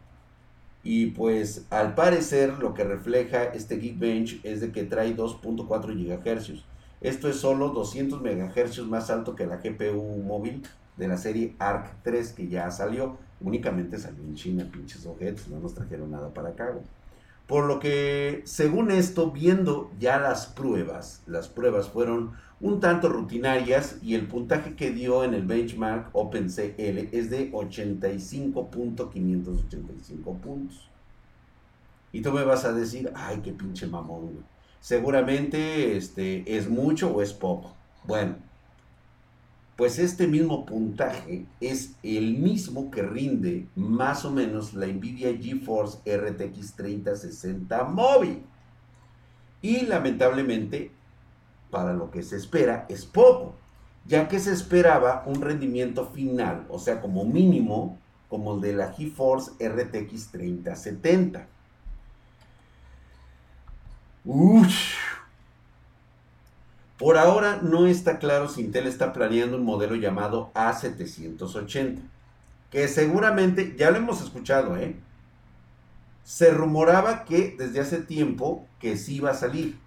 y 0.82 1.08
pues 1.08 1.66
al 1.68 1.94
parecer 1.94 2.54
lo 2.60 2.72
que 2.72 2.84
refleja 2.84 3.44
este 3.44 3.78
Geekbench 3.78 4.40
es 4.42 4.62
de 4.62 4.72
que 4.72 4.84
trae 4.84 5.14
2.4 5.14 5.68
GHz 5.68 6.64
esto 7.00 7.28
es 7.28 7.36
solo 7.36 7.68
200 7.70 8.20
MHz 8.20 8.80
más 8.86 9.08
alto 9.10 9.36
que 9.36 9.46
la 9.46 9.58
GPU 9.58 10.20
móvil 10.24 10.62
de 10.96 11.08
la 11.08 11.16
serie 11.16 11.54
ARC 11.58 12.02
3 12.02 12.32
que 12.32 12.48
ya 12.48 12.70
salió. 12.70 13.16
Únicamente 13.40 13.98
salió 13.98 14.22
en 14.24 14.34
China, 14.34 14.68
pinches 14.70 15.06
objetos, 15.06 15.48
no 15.48 15.60
nos 15.60 15.74
trajeron 15.74 16.10
nada 16.10 16.34
para 16.34 16.50
acá. 16.50 16.74
Por 17.46 17.64
lo 17.66 17.78
que, 17.78 18.42
según 18.44 18.90
esto, 18.90 19.30
viendo 19.30 19.90
ya 19.98 20.18
las 20.18 20.44
pruebas, 20.46 21.22
las 21.26 21.48
pruebas 21.48 21.88
fueron 21.88 22.32
un 22.60 22.80
tanto 22.80 23.08
rutinarias 23.08 23.98
y 24.02 24.16
el 24.16 24.26
puntaje 24.26 24.74
que 24.74 24.90
dio 24.90 25.22
en 25.22 25.32
el 25.32 25.46
benchmark 25.46 26.08
OpenCL 26.12 27.08
es 27.12 27.30
de 27.30 27.52
85.585 27.52 30.40
puntos. 30.40 30.88
Y 32.12 32.20
tú 32.20 32.32
me 32.32 32.44
vas 32.44 32.64
a 32.64 32.72
decir, 32.72 33.12
ay, 33.14 33.40
qué 33.42 33.52
pinche 33.52 33.86
mamón, 33.86 34.44
seguramente 34.80 35.96
este, 35.96 36.56
es 36.56 36.68
mucho 36.68 37.10
o 37.14 37.22
es 37.22 37.32
poco. 37.32 37.74
Bueno, 38.04 38.36
pues 39.78 40.00
este 40.00 40.26
mismo 40.26 40.66
puntaje 40.66 41.46
es 41.60 41.92
el 42.02 42.36
mismo 42.38 42.90
que 42.90 43.02
rinde 43.02 43.68
más 43.76 44.24
o 44.24 44.30
menos 44.32 44.74
la 44.74 44.88
Nvidia 44.88 45.36
GeForce 45.36 45.98
RTX 46.04 46.74
3060 46.74 47.84
móvil. 47.84 48.42
Y 49.62 49.86
lamentablemente, 49.86 50.90
para 51.70 51.92
lo 51.92 52.10
que 52.10 52.24
se 52.24 52.36
espera, 52.36 52.86
es 52.88 53.04
poco, 53.04 53.54
ya 54.04 54.26
que 54.26 54.40
se 54.40 54.52
esperaba 54.52 55.22
un 55.26 55.40
rendimiento 55.42 56.06
final, 56.06 56.66
o 56.68 56.80
sea, 56.80 57.00
como 57.00 57.24
mínimo, 57.24 57.98
como 58.28 58.56
el 58.56 58.60
de 58.60 58.72
la 58.72 58.92
GeForce 58.92 59.52
RTX 59.64 60.32
3070. 60.32 61.46
Por 66.98 67.16
ahora 67.16 67.60
no 67.62 67.86
está 67.86 68.18
claro 68.18 68.48
si 68.48 68.60
Intel 68.60 68.86
está 68.86 69.12
planeando 69.12 69.56
un 69.56 69.64
modelo 69.64 69.94
llamado 69.94 70.50
A780, 70.54 72.00
que 72.70 72.88
seguramente 72.88 73.76
ya 73.78 73.90
lo 73.90 73.98
hemos 73.98 74.20
escuchado, 74.20 74.76
¿eh? 74.76 74.96
Se 76.24 76.50
rumoraba 76.50 77.24
que 77.24 77.54
desde 77.56 77.80
hace 77.80 77.98
tiempo 77.98 78.66
que 78.80 78.96
sí 78.96 79.16
iba 79.16 79.30
a 79.30 79.34
salir. 79.34 79.78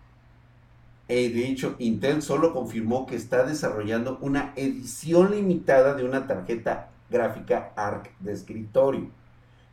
E 1.08 1.30
de 1.30 1.48
hecho, 1.48 1.76
Intel 1.78 2.22
solo 2.22 2.54
confirmó 2.54 3.06
que 3.06 3.18
está 3.18 3.44
desarrollando 3.44 4.18
una 4.22 4.54
edición 4.56 5.32
limitada 5.32 5.94
de 5.94 6.06
una 6.06 6.26
tarjeta 6.26 6.90
gráfica 7.10 7.74
ARC 7.76 8.18
de 8.20 8.32
escritorio 8.32 9.21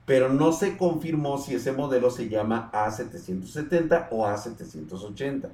pero 0.09 0.33
no 0.33 0.53
se 0.53 0.79
confirmó 0.79 1.37
si 1.37 1.55
ese 1.55 1.71
modelo 1.71 2.11
se 2.11 2.31
llama 2.31 2.71
A770 2.73 4.09
o 4.11 4.25
A780. 4.27 5.51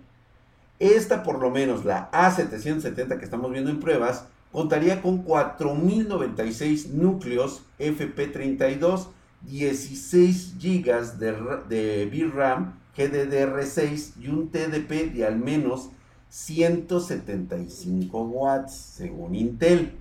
Esta 0.78 1.25
por 1.25 1.40
lo 1.40 1.50
menos, 1.50 1.84
la 1.84 2.08
A770 2.12 3.18
que 3.18 3.25
estamos 3.25 3.50
viendo 3.50 3.73
en 3.73 3.80
pruebas, 3.80 4.26
contaría 4.52 5.02
con 5.02 5.25
4096 5.25 6.90
núcleos 6.90 7.62
FP32, 7.80 9.08
16 9.42 10.54
GB 10.61 11.18
de, 11.18 11.32
de 11.68 12.06
VRAM 12.06 12.78
GDDR6 12.96 14.12
y 14.20 14.28
un 14.28 14.50
TDP 14.50 15.12
de 15.12 15.26
al 15.26 15.37
menos 15.37 15.90
175 16.28 18.23
watts, 18.23 18.73
según 18.73 19.34
Intel. 19.34 19.99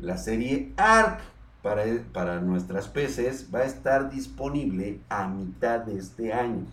La 0.00 0.18
serie 0.18 0.72
ARC 0.76 1.20
para, 1.64 2.40
nuestras 2.40 2.88
PCs 2.88 3.46
va 3.52 3.60
a 3.60 3.64
estar 3.64 4.10
disponible 4.10 5.00
a 5.08 5.26
mitad 5.26 5.80
de 5.80 5.98
este 5.98 6.34
año. 6.34 6.66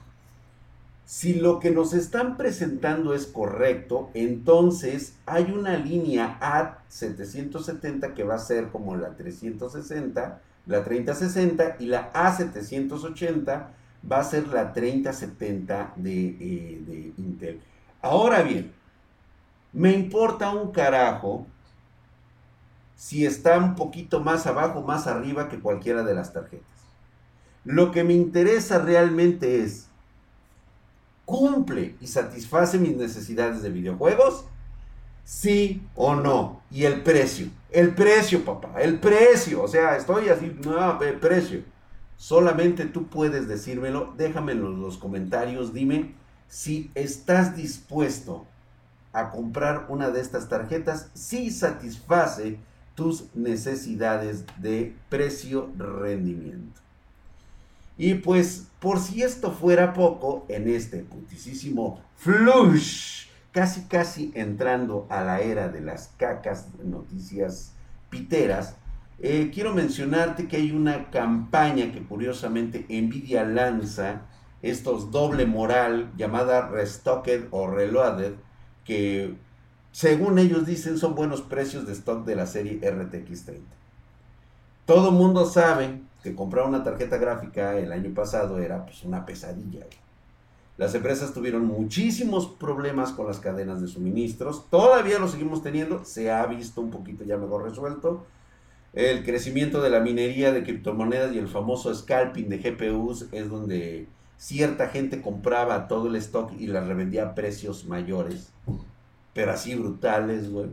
Si 1.05 1.35
lo 1.35 1.59
que 1.59 1.71
nos 1.71 1.93
están 1.93 2.35
presentando 2.35 3.13
es 3.13 3.25
correcto, 3.25 4.09
entonces 4.13 5.15
hay 5.25 5.51
una 5.51 5.77
línea 5.77 6.37
A770 6.41 8.13
que 8.13 8.23
va 8.23 8.35
a 8.35 8.39
ser 8.39 8.67
como 8.67 8.97
la 8.97 9.15
360, 9.15 10.41
la 10.67 10.83
3060 10.83 11.77
y 11.79 11.85
la 11.85 12.11
A780 12.11 13.67
va 14.11 14.19
a 14.19 14.23
ser 14.23 14.47
la 14.49 14.73
3070 14.73 15.93
de, 15.95 16.27
eh, 16.27 16.83
de 16.85 17.13
Intel. 17.17 17.61
Ahora 18.01 18.41
bien, 18.41 18.73
me 19.71 19.93
importa 19.93 20.53
un 20.53 20.71
carajo 20.71 21.47
si 23.01 23.25
está 23.25 23.57
un 23.57 23.73
poquito 23.73 24.19
más 24.19 24.45
abajo, 24.45 24.83
más 24.83 25.07
arriba 25.07 25.49
que 25.49 25.59
cualquiera 25.59 26.03
de 26.03 26.13
las 26.13 26.33
tarjetas. 26.33 26.69
Lo 27.65 27.89
que 27.89 28.03
me 28.03 28.13
interesa 28.13 28.77
realmente 28.77 29.63
es 29.63 29.87
cumple 31.25 31.95
y 31.99 32.05
satisface 32.05 32.77
mis 32.77 32.95
necesidades 32.95 33.63
de 33.63 33.71
videojuegos? 33.71 34.45
Sí 35.23 35.81
o 35.95 36.13
no. 36.13 36.61
Y 36.69 36.83
el 36.83 37.01
precio. 37.01 37.47
El 37.71 37.95
precio, 37.95 38.45
papá. 38.45 38.79
El 38.79 38.99
precio. 38.99 39.63
O 39.63 39.67
sea, 39.67 39.97
estoy 39.97 40.29
así. 40.29 40.55
No, 40.63 41.01
el 41.01 41.15
precio. 41.15 41.63
Solamente 42.17 42.85
tú 42.85 43.07
puedes 43.07 43.47
decírmelo. 43.47 44.13
Déjamelo 44.15 44.67
en 44.67 44.79
los 44.79 44.99
comentarios. 44.99 45.73
Dime 45.73 46.13
si 46.47 46.91
estás 46.93 47.55
dispuesto 47.55 48.45
a 49.11 49.31
comprar 49.31 49.87
una 49.89 50.11
de 50.11 50.21
estas 50.21 50.49
tarjetas 50.49 51.09
si 51.15 51.49
satisface 51.49 52.59
tus 52.95 53.33
necesidades 53.35 54.45
de 54.57 54.95
precio-rendimiento. 55.09 56.81
Y 57.97 58.15
pues, 58.15 58.67
por 58.79 58.99
si 58.99 59.21
esto 59.21 59.51
fuera 59.51 59.93
poco, 59.93 60.45
en 60.49 60.67
este 60.67 60.99
putisísimo 60.99 62.01
flush, 62.15 63.27
casi 63.51 63.81
casi 63.83 64.31
entrando 64.33 65.05
a 65.09 65.23
la 65.23 65.41
era 65.41 65.69
de 65.69 65.81
las 65.81 66.07
cacas 66.17 66.67
noticias 66.83 67.73
piteras, 68.09 68.75
eh, 69.19 69.51
quiero 69.53 69.73
mencionarte 69.75 70.47
que 70.47 70.57
hay 70.57 70.71
una 70.71 71.11
campaña 71.11 71.91
que 71.91 72.01
curiosamente 72.03 72.85
Nvidia 72.89 73.43
lanza, 73.43 74.21
estos 74.63 75.11
doble 75.11 75.45
moral, 75.45 76.11
llamada 76.17 76.67
Restocked 76.69 77.47
o 77.51 77.67
Reloaded, 77.67 78.33
que 78.83 79.35
según 79.91 80.39
ellos 80.39 80.65
dicen 80.65 80.97
son 80.97 81.15
buenos 81.15 81.41
precios 81.41 81.85
de 81.85 81.93
stock 81.93 82.25
de 82.25 82.35
la 82.35 82.47
serie 82.47 82.79
RTX 82.89 83.45
30. 83.45 83.75
Todo 84.85 85.11
mundo 85.11 85.45
sabe 85.45 86.01
que 86.23 86.35
comprar 86.35 86.67
una 86.67 86.83
tarjeta 86.83 87.17
gráfica 87.17 87.77
el 87.77 87.91
año 87.91 88.13
pasado 88.13 88.59
era 88.59 88.85
pues 88.85 89.03
una 89.03 89.25
pesadilla. 89.25 89.85
Las 90.77 90.95
empresas 90.95 91.33
tuvieron 91.33 91.65
muchísimos 91.65 92.47
problemas 92.47 93.11
con 93.11 93.27
las 93.27 93.39
cadenas 93.39 93.81
de 93.81 93.87
suministros, 93.87 94.65
todavía 94.69 95.19
lo 95.19 95.27
seguimos 95.27 95.61
teniendo, 95.61 96.05
se 96.05 96.31
ha 96.31 96.45
visto 96.45 96.81
un 96.81 96.89
poquito 96.89 97.23
ya 97.23 97.37
mejor 97.37 97.63
resuelto. 97.63 98.25
El 98.93 99.23
crecimiento 99.23 99.81
de 99.81 99.89
la 99.89 99.99
minería 99.99 100.51
de 100.51 100.63
criptomonedas 100.63 101.33
y 101.33 101.37
el 101.37 101.47
famoso 101.47 101.93
scalping 101.93 102.49
de 102.49 102.57
GPUs 102.57 103.27
es 103.31 103.49
donde 103.49 104.07
cierta 104.37 104.87
gente 104.87 105.21
compraba 105.21 105.87
todo 105.87 106.07
el 106.07 106.15
stock 106.15 106.51
y 106.59 106.67
la 106.67 106.81
revendía 106.81 107.25
a 107.25 107.35
precios 107.35 107.85
mayores, 107.85 108.51
pero 109.33 109.51
así 109.51 109.75
brutales, 109.75 110.51
güey 110.51 110.69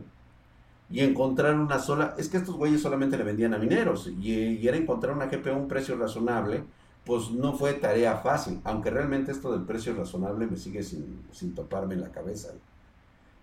y 0.91 1.01
encontrar 1.01 1.55
una 1.55 1.79
sola, 1.79 2.15
es 2.17 2.29
que 2.29 2.37
estos 2.37 2.55
güeyes 2.55 2.81
solamente 2.81 3.17
le 3.17 3.23
vendían 3.23 3.53
a 3.53 3.59
mineros 3.59 4.07
y, 4.19 4.67
era 4.67 4.77
encontrar 4.77 5.15
una 5.15 5.27
GPU 5.27 5.51
a 5.51 5.53
un 5.53 5.67
precio 5.67 5.95
razonable, 5.95 6.63
pues 7.05 7.31
no 7.31 7.53
fue 7.53 7.73
tarea 7.73 8.17
fácil, 8.17 8.59
aunque 8.63 8.89
realmente 8.89 9.31
esto 9.31 9.51
del 9.51 9.63
precio 9.63 9.93
razonable 9.93 10.47
me 10.47 10.57
sigue 10.57 10.83
sin, 10.83 11.21
sin 11.31 11.53
toparme 11.53 11.93
en 11.93 12.01
la 12.01 12.11
cabeza. 12.11 12.49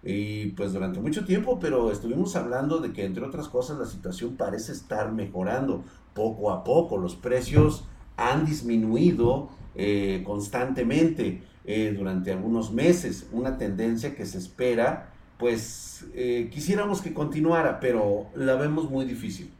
Y 0.02 0.50
pues 0.50 0.72
durante 0.72 1.00
mucho 1.00 1.24
tiempo, 1.24 1.58
pero 1.58 1.90
estuvimos 1.90 2.36
hablando 2.36 2.78
de 2.78 2.92
que 2.92 3.04
entre 3.04 3.24
otras 3.24 3.48
cosas 3.48 3.78
la 3.78 3.86
situación 3.86 4.36
parece 4.36 4.72
estar 4.72 5.12
mejorando 5.12 5.82
poco 6.14 6.52
a 6.52 6.64
poco, 6.64 6.96
los 6.98 7.16
precios 7.16 7.84
han 8.16 8.44
disminuido 8.44 9.48
eh, 9.76 10.22
constantemente 10.24 11.42
eh, 11.64 11.94
durante 11.96 12.32
algunos 12.32 12.72
meses, 12.72 13.26
una 13.32 13.58
tendencia 13.58 14.14
que 14.14 14.26
se 14.26 14.38
espera 14.38 15.12
pues 15.38 16.04
eh, 16.14 16.48
quisiéramos 16.52 17.02
que 17.02 17.12
continuara, 17.12 17.80
pero 17.80 18.26
la 18.34 18.54
vemos 18.54 18.90
muy 18.90 19.04
difícil. 19.04 19.52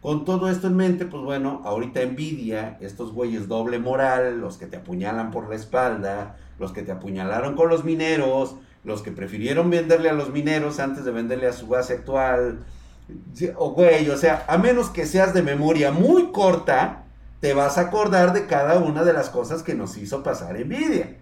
Con 0.00 0.24
todo 0.24 0.48
esto 0.48 0.68
en 0.68 0.76
mente, 0.76 1.06
pues 1.06 1.22
bueno, 1.22 1.60
ahorita 1.64 2.00
envidia, 2.00 2.78
estos 2.80 3.12
güeyes 3.12 3.48
doble 3.48 3.78
moral, 3.78 4.40
los 4.40 4.56
que 4.56 4.66
te 4.66 4.76
apuñalan 4.76 5.30
por 5.30 5.48
la 5.48 5.56
espalda, 5.56 6.36
los 6.58 6.72
que 6.72 6.82
te 6.82 6.92
apuñalaron 6.92 7.56
con 7.56 7.68
los 7.68 7.84
mineros, 7.84 8.54
los 8.84 9.02
que 9.02 9.10
prefirieron 9.10 9.70
venderle 9.70 10.08
a 10.08 10.12
los 10.12 10.30
mineros 10.30 10.78
antes 10.78 11.04
de 11.04 11.10
venderle 11.10 11.48
a 11.48 11.52
su 11.52 11.66
base 11.66 11.94
actual. 11.94 12.60
O 13.56 13.72
güey, 13.72 14.08
o 14.08 14.16
sea, 14.16 14.44
a 14.48 14.56
menos 14.56 14.88
que 14.88 15.04
seas 15.04 15.34
de 15.34 15.42
memoria 15.42 15.90
muy 15.90 16.30
corta, 16.30 17.04
te 17.40 17.54
vas 17.54 17.78
a 17.78 17.82
acordar 17.82 18.32
de 18.32 18.46
cada 18.46 18.78
una 18.78 19.04
de 19.04 19.12
las 19.12 19.30
cosas 19.30 19.62
que 19.62 19.74
nos 19.74 19.96
hizo 19.96 20.22
pasar 20.22 20.56
envidia. 20.56 21.16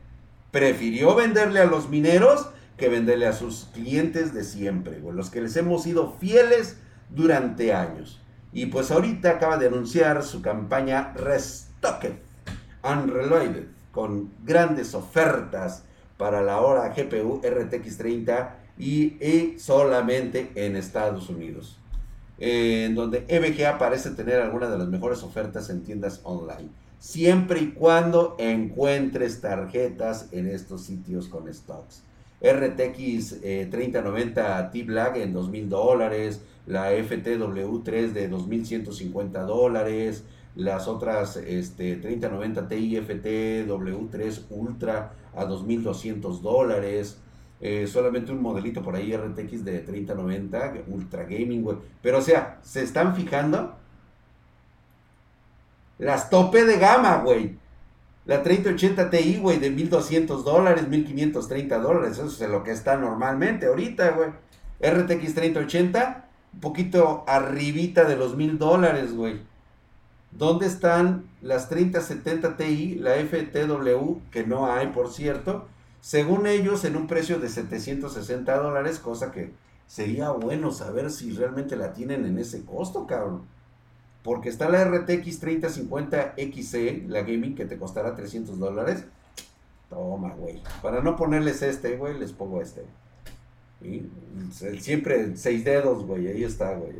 Prefirió 0.50 1.14
venderle 1.14 1.60
a 1.60 1.66
los 1.66 1.88
mineros 1.88 2.48
que 2.76 2.88
venderle 2.88 3.26
a 3.26 3.32
sus 3.32 3.68
clientes 3.72 4.34
de 4.34 4.44
siempre, 4.44 5.00
los 5.00 5.30
que 5.30 5.40
les 5.40 5.56
hemos 5.56 5.82
sido 5.82 6.12
fieles 6.18 6.76
durante 7.10 7.72
años. 7.72 8.20
Y 8.52 8.66
pues 8.66 8.90
ahorita 8.90 9.30
acaba 9.30 9.58
de 9.58 9.66
anunciar 9.66 10.22
su 10.22 10.42
campaña 10.42 11.12
Restocked 11.14 12.14
Unreloaded 12.82 13.64
con 13.92 14.30
grandes 14.44 14.94
ofertas 14.94 15.84
para 16.16 16.42
la 16.42 16.60
hora 16.60 16.94
GPU 16.94 17.40
RTX 17.42 17.98
30 17.98 18.56
y, 18.78 19.56
solamente 19.58 20.52
en 20.54 20.76
Estados 20.76 21.28
Unidos. 21.28 21.78
En 22.38 22.94
donde 22.94 23.24
EVGA 23.28 23.78
parece 23.78 24.10
tener 24.10 24.40
algunas 24.40 24.70
de 24.70 24.78
las 24.78 24.88
mejores 24.88 25.22
ofertas 25.22 25.70
en 25.70 25.82
tiendas 25.82 26.20
online. 26.24 26.68
Siempre 26.98 27.60
y 27.60 27.70
cuando 27.72 28.36
encuentres 28.38 29.40
tarjetas 29.40 30.28
en 30.32 30.48
estos 30.48 30.82
sitios 30.84 31.28
con 31.28 31.52
stocks. 31.52 32.02
RTX 32.40 33.40
3090 33.70 34.70
T-Black 34.70 35.16
en 35.16 35.32
2000 35.32 35.68
dólares, 35.68 36.40
la 36.66 36.92
FTW3 36.92 38.12
de 38.12 38.28
2150 38.28 39.42
dólares, 39.42 40.24
las 40.54 40.88
otras 40.88 41.36
este, 41.36 41.96
3090 41.96 42.68
Ti 42.68 42.96
FTW3 42.96 44.40
Ultra 44.50 45.12
a 45.34 45.44
2200 45.44 46.42
dólares. 46.42 47.18
Eh, 47.60 47.86
solamente 47.86 48.32
un 48.32 48.42
modelito 48.42 48.82
por 48.82 48.96
ahí 48.96 49.16
RTX 49.16 49.64
de 49.64 49.78
3090 49.80 50.74
Ultra 50.88 51.24
Gaming, 51.24 51.66
Pero 52.02 52.18
o 52.18 52.22
sea, 52.22 52.58
¿se 52.62 52.82
están 52.82 53.16
fijando? 53.16 53.76
Las 55.98 56.28
tope 56.28 56.64
de 56.64 56.78
gama, 56.78 57.18
güey. 57.18 57.56
La 58.26 58.42
3080 58.42 59.08
Ti, 59.08 59.38
güey, 59.40 59.58
de 59.58 59.70
1200 59.70 60.44
dólares, 60.44 60.88
1530 60.88 61.78
dólares. 61.78 62.18
Eso 62.18 62.26
es 62.26 62.50
lo 62.50 62.62
que 62.62 62.72
está 62.72 62.96
normalmente 62.96 63.66
ahorita, 63.66 64.10
güey. 64.10 64.30
RTX 64.80 65.34
3080, 65.34 66.28
un 66.52 66.60
poquito 66.60 67.24
arribita 67.26 68.04
de 68.04 68.16
los 68.16 68.36
1000 68.36 68.58
dólares, 68.58 69.14
güey. 69.14 69.40
¿Dónde 70.32 70.66
están 70.66 71.24
las 71.40 71.68
3070 71.70 72.56
Ti, 72.56 72.96
la 72.96 73.14
FTW, 73.14 74.18
que 74.30 74.44
no 74.44 74.70
hay, 74.70 74.88
por 74.88 75.10
cierto? 75.10 75.66
Según 76.06 76.46
ellos, 76.46 76.84
en 76.84 76.94
un 76.94 77.08
precio 77.08 77.40
de 77.40 77.48
760 77.48 78.56
dólares, 78.58 79.00
cosa 79.00 79.32
que 79.32 79.50
sería 79.88 80.30
bueno 80.30 80.70
saber 80.70 81.10
si 81.10 81.32
realmente 81.32 81.74
la 81.74 81.94
tienen 81.94 82.24
en 82.24 82.38
ese 82.38 82.64
costo, 82.64 83.08
cabrón. 83.08 83.42
Porque 84.22 84.48
está 84.48 84.68
la 84.68 84.84
RTX 84.84 85.40
3050 85.40 86.36
XE, 86.36 87.06
la 87.08 87.22
gaming, 87.22 87.56
que 87.56 87.64
te 87.64 87.76
costará 87.76 88.14
300 88.14 88.56
dólares. 88.56 89.04
Toma, 89.90 90.32
güey. 90.34 90.62
Para 90.80 91.02
no 91.02 91.16
ponerles 91.16 91.60
este, 91.62 91.96
güey, 91.96 92.16
les 92.16 92.32
pongo 92.32 92.62
este. 92.62 92.84
Siempre 94.78 95.36
seis 95.36 95.64
dedos, 95.64 96.06
güey. 96.06 96.28
Ahí 96.28 96.44
está, 96.44 96.72
güey. 96.76 96.92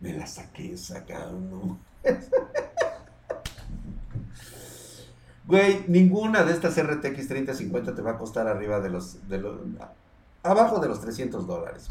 Me 0.00 0.12
la 0.12 0.26
saqué 0.26 0.76
sacado, 0.76 1.40
¿no? 1.40 1.78
Güey, 5.46 5.84
ninguna 5.88 6.42
de 6.42 6.52
estas 6.52 6.82
RTX 6.82 7.28
3050 7.28 7.94
te 7.94 8.02
va 8.02 8.12
a 8.12 8.18
costar 8.18 8.48
arriba 8.48 8.80
de 8.80 8.88
los, 8.88 9.18
abajo 10.42 10.80
de 10.80 10.88
los 10.88 11.00
300 11.00 11.46
dólares. 11.46 11.90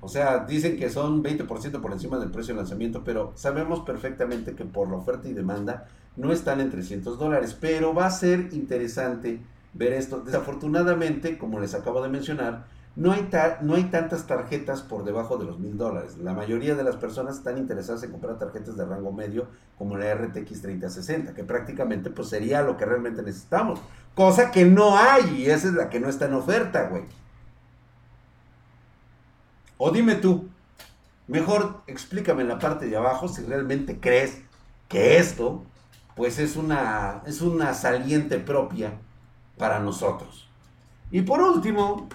O 0.00 0.08
sea, 0.08 0.44
dicen 0.44 0.76
que 0.76 0.90
son 0.90 1.22
20% 1.22 1.80
por 1.80 1.92
encima 1.92 2.18
del 2.18 2.30
precio 2.30 2.54
de 2.54 2.60
lanzamiento, 2.60 3.02
pero 3.04 3.32
sabemos 3.36 3.80
perfectamente 3.80 4.54
que 4.54 4.64
por 4.64 4.90
la 4.90 4.96
oferta 4.96 5.28
y 5.28 5.32
demanda 5.32 5.86
no 6.16 6.32
están 6.32 6.60
en 6.60 6.70
300 6.70 7.18
dólares. 7.18 7.56
Pero 7.58 7.94
va 7.94 8.06
a 8.06 8.10
ser 8.10 8.48
interesante 8.52 9.40
ver 9.72 9.92
esto. 9.92 10.20
Desafortunadamente, 10.20 11.38
como 11.38 11.60
les 11.60 11.74
acabo 11.74 12.02
de 12.02 12.08
mencionar, 12.08 12.64
no 12.94 13.12
hay, 13.12 13.28
no 13.62 13.74
hay 13.74 13.84
tantas 13.84 14.26
tarjetas 14.26 14.82
por 14.82 15.04
debajo 15.04 15.38
de 15.38 15.46
los 15.46 15.58
mil 15.58 15.78
dólares. 15.78 16.18
La 16.18 16.34
mayoría 16.34 16.74
de 16.74 16.84
las 16.84 16.96
personas 16.96 17.36
están 17.38 17.56
interesadas 17.56 18.02
en 18.02 18.10
comprar 18.10 18.38
tarjetas 18.38 18.76
de 18.76 18.84
rango 18.84 19.12
medio 19.12 19.46
como 19.78 19.96
la 19.96 20.14
RTX 20.14 20.60
3060, 20.60 21.34
que 21.34 21.42
prácticamente 21.42 22.10
pues 22.10 22.28
sería 22.28 22.62
lo 22.62 22.76
que 22.76 22.84
realmente 22.84 23.22
necesitamos. 23.22 23.80
Cosa 24.14 24.50
que 24.50 24.66
no 24.66 24.96
hay 24.96 25.42
y 25.42 25.50
esa 25.50 25.68
es 25.68 25.74
la 25.74 25.88
que 25.88 26.00
no 26.00 26.08
está 26.08 26.26
en 26.26 26.34
oferta, 26.34 26.88
güey. 26.88 27.04
O 29.78 29.90
dime 29.90 30.16
tú, 30.16 30.48
mejor 31.26 31.80
explícame 31.86 32.42
en 32.42 32.48
la 32.48 32.58
parte 32.58 32.86
de 32.86 32.96
abajo 32.96 33.26
si 33.26 33.42
realmente 33.42 33.98
crees 34.00 34.42
que 34.88 35.16
esto, 35.16 35.64
pues 36.14 36.38
es 36.38 36.56
una, 36.56 37.22
es 37.26 37.40
una 37.40 37.72
saliente 37.72 38.38
propia 38.38 38.92
para 39.56 39.80
nosotros. 39.80 40.46
Y 41.10 41.22
por 41.22 41.40
último, 41.40 42.08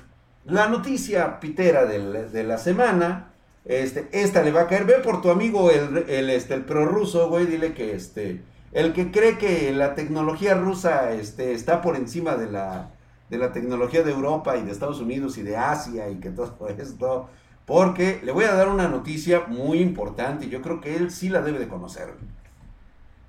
la 0.48 0.68
noticia 0.68 1.40
pitera 1.40 1.86
de 1.86 2.44
la 2.44 2.58
semana, 2.58 3.34
este, 3.68 4.08
esta 4.14 4.44
le 4.44 4.52
va 4.52 4.62
a 4.62 4.68
caer, 4.68 4.86
ve 4.86 5.00
por 5.04 5.22
tu 5.22 5.30
amigo 5.30 5.70
el, 5.72 6.10
el, 6.10 6.30
este, 6.30 6.54
el 6.54 6.64
prorruso, 6.64 7.28
güey, 7.30 7.46
dile 7.46 7.74
que 7.74 7.94
este, 7.94 8.42
el 8.72 8.94
que 8.94 9.12
cree 9.12 9.38
que 9.38 9.74
la 9.74 9.94
tecnología 9.94 10.56
rusa 10.56 11.12
este, 11.12 11.52
está 11.52 11.82
por 11.82 11.98
encima 11.98 12.38
de 12.38 12.50
la, 12.50 12.92
de 13.30 13.38
la 13.38 13.52
tecnología 13.52 14.04
de 14.04 14.12
Europa 14.12 14.56
y 14.56 14.64
de 14.64 14.72
Estados 14.72 15.02
Unidos 15.02 15.38
y 15.38 15.42
de 15.42 15.58
Asia 15.58 16.10
y 16.10 16.16
que 16.16 16.30
todo 16.30 16.68
esto, 16.78 17.30
porque 17.66 18.22
le 18.24 18.32
voy 18.32 18.46
a 18.46 18.54
dar 18.54 18.70
una 18.70 18.88
noticia 18.88 19.44
muy 19.48 19.80
importante 19.80 20.46
y 20.46 20.50
yo 20.50 20.62
creo 20.62 20.80
que 20.80 20.96
él 20.96 21.12
sí 21.12 21.28
la 21.28 21.42
debe 21.42 21.60
de 21.60 21.68
conocer. 21.68 22.14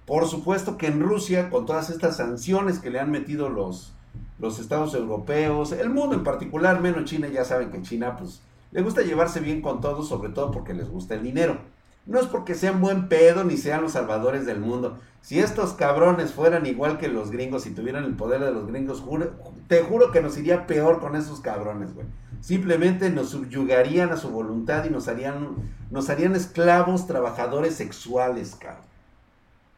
Por 0.06 0.28
supuesto 0.28 0.78
que 0.78 0.86
en 0.86 1.00
Rusia, 1.00 1.50
con 1.50 1.66
todas 1.66 1.90
estas 1.90 2.16
sanciones 2.16 2.78
que 2.78 2.90
le 2.90 3.00
han 3.00 3.10
metido 3.10 3.48
los, 3.48 3.92
los 4.38 4.58
estados 4.58 4.94
europeos, 4.94 5.72
el 5.72 5.90
mundo 5.90 6.14
en 6.14 6.24
particular, 6.24 6.80
menos 6.80 7.04
China, 7.04 7.28
ya 7.28 7.44
saben 7.44 7.70
que 7.70 7.82
China 7.82 8.16
pues 8.16 8.40
le 8.70 8.82
gusta 8.82 9.02
llevarse 9.02 9.40
bien 9.40 9.62
con 9.62 9.80
todos, 9.80 10.08
sobre 10.08 10.30
todo 10.30 10.50
porque 10.50 10.74
les 10.74 10.88
gusta 10.88 11.14
el 11.14 11.22
dinero. 11.22 11.58
No 12.06 12.18
es 12.20 12.26
porque 12.26 12.54
sean 12.54 12.80
buen 12.80 13.08
pedo 13.08 13.44
ni 13.44 13.56
sean 13.56 13.82
los 13.82 13.92
salvadores 13.92 14.46
del 14.46 14.60
mundo. 14.60 14.98
Si 15.20 15.40
estos 15.40 15.74
cabrones 15.74 16.32
fueran 16.32 16.64
igual 16.64 16.96
que 16.96 17.08
los 17.08 17.30
gringos 17.30 17.66
y 17.66 17.70
tuvieran 17.70 18.04
el 18.04 18.14
poder 18.14 18.40
de 18.40 18.50
los 18.50 18.66
gringos, 18.66 19.04
te 19.66 19.82
juro 19.82 20.10
que 20.10 20.22
nos 20.22 20.38
iría 20.38 20.66
peor 20.66 21.00
con 21.00 21.16
esos 21.16 21.40
cabrones, 21.40 21.94
güey. 21.94 22.06
Simplemente 22.40 23.10
nos 23.10 23.30
subyugarían 23.30 24.10
a 24.10 24.16
su 24.16 24.30
voluntad 24.30 24.84
y 24.84 24.90
nos 24.90 25.08
harían, 25.08 25.56
nos 25.90 26.08
harían 26.08 26.34
esclavos 26.34 27.06
trabajadores 27.06 27.74
sexuales, 27.74 28.54
cabrón. 28.54 28.84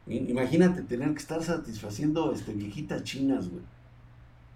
Imagínate 0.07 0.83
tener 0.83 1.11
que 1.13 1.19
estar 1.19 1.43
satisfaciendo 1.43 2.33
este, 2.33 2.53
viejitas 2.53 3.03
chinas, 3.05 3.49
güey. 3.49 3.63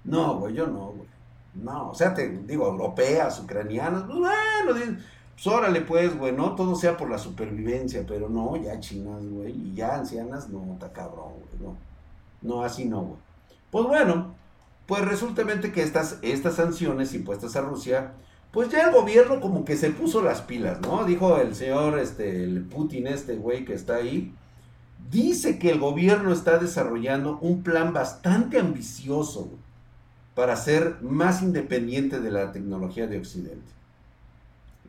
No, 0.05 0.39
güey, 0.39 0.55
yo 0.55 0.67
no, 0.67 0.89
güey. 0.89 1.09
No, 1.55 1.91
o 1.91 1.95
sea, 1.95 2.13
te 2.15 2.29
digo, 2.29 2.67
europeas, 2.67 3.41
ucranianas, 3.41 4.05
pues 4.05 4.19
bueno, 4.19 4.99
pues 5.35 5.47
órale 5.47 5.81
pues, 5.83 6.17
güey, 6.19 6.33
no 6.33 6.55
todo 6.55 6.75
sea 6.75 6.97
por 6.97 7.09
la 7.09 7.19
supervivencia, 7.19 8.05
pero 8.07 8.29
no, 8.29 8.57
ya 8.57 8.81
chinas, 8.81 9.25
güey, 9.25 9.53
y 9.53 9.75
ya 9.75 9.95
ancianas, 9.95 10.49
no, 10.49 10.73
está 10.75 10.93
cabrón, 10.93 11.33
güey, 11.35 11.63
no. 11.63 11.77
No, 12.43 12.63
así 12.63 12.85
no, 12.87 13.03
güey. 13.03 13.19
Pues 13.71 13.87
bueno, 13.87 14.35
pues 14.87 15.05
resulta 15.05 15.45
que 15.73 15.83
estas, 15.83 16.19
estas 16.23 16.57
sanciones 16.57 17.15
impuestas 17.15 17.57
a 17.57 17.63
Rusia, 17.63 18.13
pues 18.53 18.69
ya 18.69 18.89
el 18.89 18.93
gobierno 18.95 19.41
como 19.41 19.65
que 19.65 19.77
se 19.77 19.91
puso 19.91 20.23
las 20.23 20.43
pilas, 20.43 20.81
¿no? 20.81 21.05
Dijo 21.05 21.39
el 21.39 21.55
señor, 21.55 21.99
este, 21.99 22.45
el 22.45 22.65
Putin, 22.65 23.07
este 23.07 23.37
güey 23.37 23.65
que 23.65 23.75
está 23.75 23.97
ahí, 23.97 24.35
dice 25.11 25.59
que 25.59 25.71
el 25.71 25.81
gobierno 25.81 26.33
está 26.33 26.59
desarrollando 26.59 27.39
un 27.41 27.63
plan 27.63 27.93
bastante 27.93 28.59
ambicioso 28.59 29.51
para 30.35 30.57
ser 30.57 30.97
más 31.03 31.43
independiente 31.43 32.21
de 32.21 32.31
la 32.31 32.53
tecnología 32.53 33.07
de 33.07 33.19
Occidente. 33.19 33.73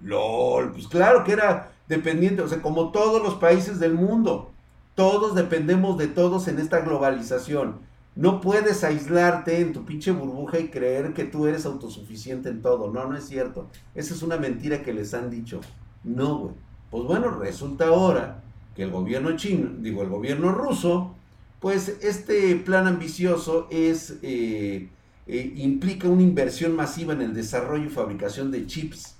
LOL, 0.04 0.72
pues 0.72 0.88
claro 0.88 1.24
que 1.24 1.34
era 1.34 1.72
dependiente, 1.88 2.42
o 2.42 2.48
sea, 2.48 2.62
como 2.62 2.92
todos 2.92 3.22
los 3.22 3.36
países 3.36 3.80
del 3.80 3.94
mundo, 3.94 4.52
todos 4.96 5.36
dependemos 5.36 5.98
de 5.98 6.08
todos 6.08 6.48
en 6.48 6.60
esta 6.60 6.80
globalización. 6.80 7.80
No 8.16 8.40
puedes 8.40 8.84
aislarte 8.86 9.60
en 9.60 9.74
tu 9.74 9.84
pinche 9.84 10.12
burbuja 10.12 10.58
y 10.58 10.70
creer 10.70 11.14
que 11.14 11.26
tú 11.26 11.48
eres 11.48 11.66
autosuficiente 11.66 12.48
en 12.48 12.62
todo. 12.62 12.90
No, 12.90 13.06
no 13.08 13.18
es 13.18 13.26
cierto. 13.26 13.68
Esa 13.94 14.14
es 14.14 14.24
una 14.24 14.38
mentira 14.38 14.84
que 14.84 14.94
les 14.94 15.14
han 15.14 15.30
dicho. 15.30 15.60
No, 16.06 16.38
güey. 16.38 16.54
Pues 16.92 17.04
bueno, 17.04 17.32
resulta 17.32 17.88
ahora 17.88 18.42
que 18.74 18.84
el 18.84 18.92
gobierno 18.92 19.36
chino, 19.36 19.70
digo, 19.80 20.02
el 20.02 20.08
gobierno 20.08 20.54
ruso, 20.54 21.14
pues 21.60 21.90
este 22.02 22.56
plan 22.56 22.88
ambicioso 22.88 23.68
es, 23.70 24.18
eh, 24.22 24.90
eh, 25.28 25.54
implica 25.58 26.08
una 26.08 26.22
inversión 26.22 26.76
masiva 26.76 27.14
en 27.14 27.22
el 27.22 27.34
desarrollo 27.34 27.86
y 27.86 27.90
fabricación 27.90 28.52
de 28.52 28.68
chips, 28.68 29.16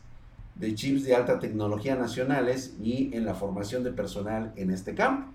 de 0.54 0.76
chips 0.76 1.04
de 1.04 1.16
alta 1.16 1.40
tecnología 1.40 1.96
nacionales 1.96 2.76
y 2.82 3.10
en 3.14 3.26
la 3.26 3.34
formación 3.34 3.84
de 3.84 3.92
personal 3.92 4.54
en 4.56 4.70
este 4.70 4.94
campo. 4.94 5.32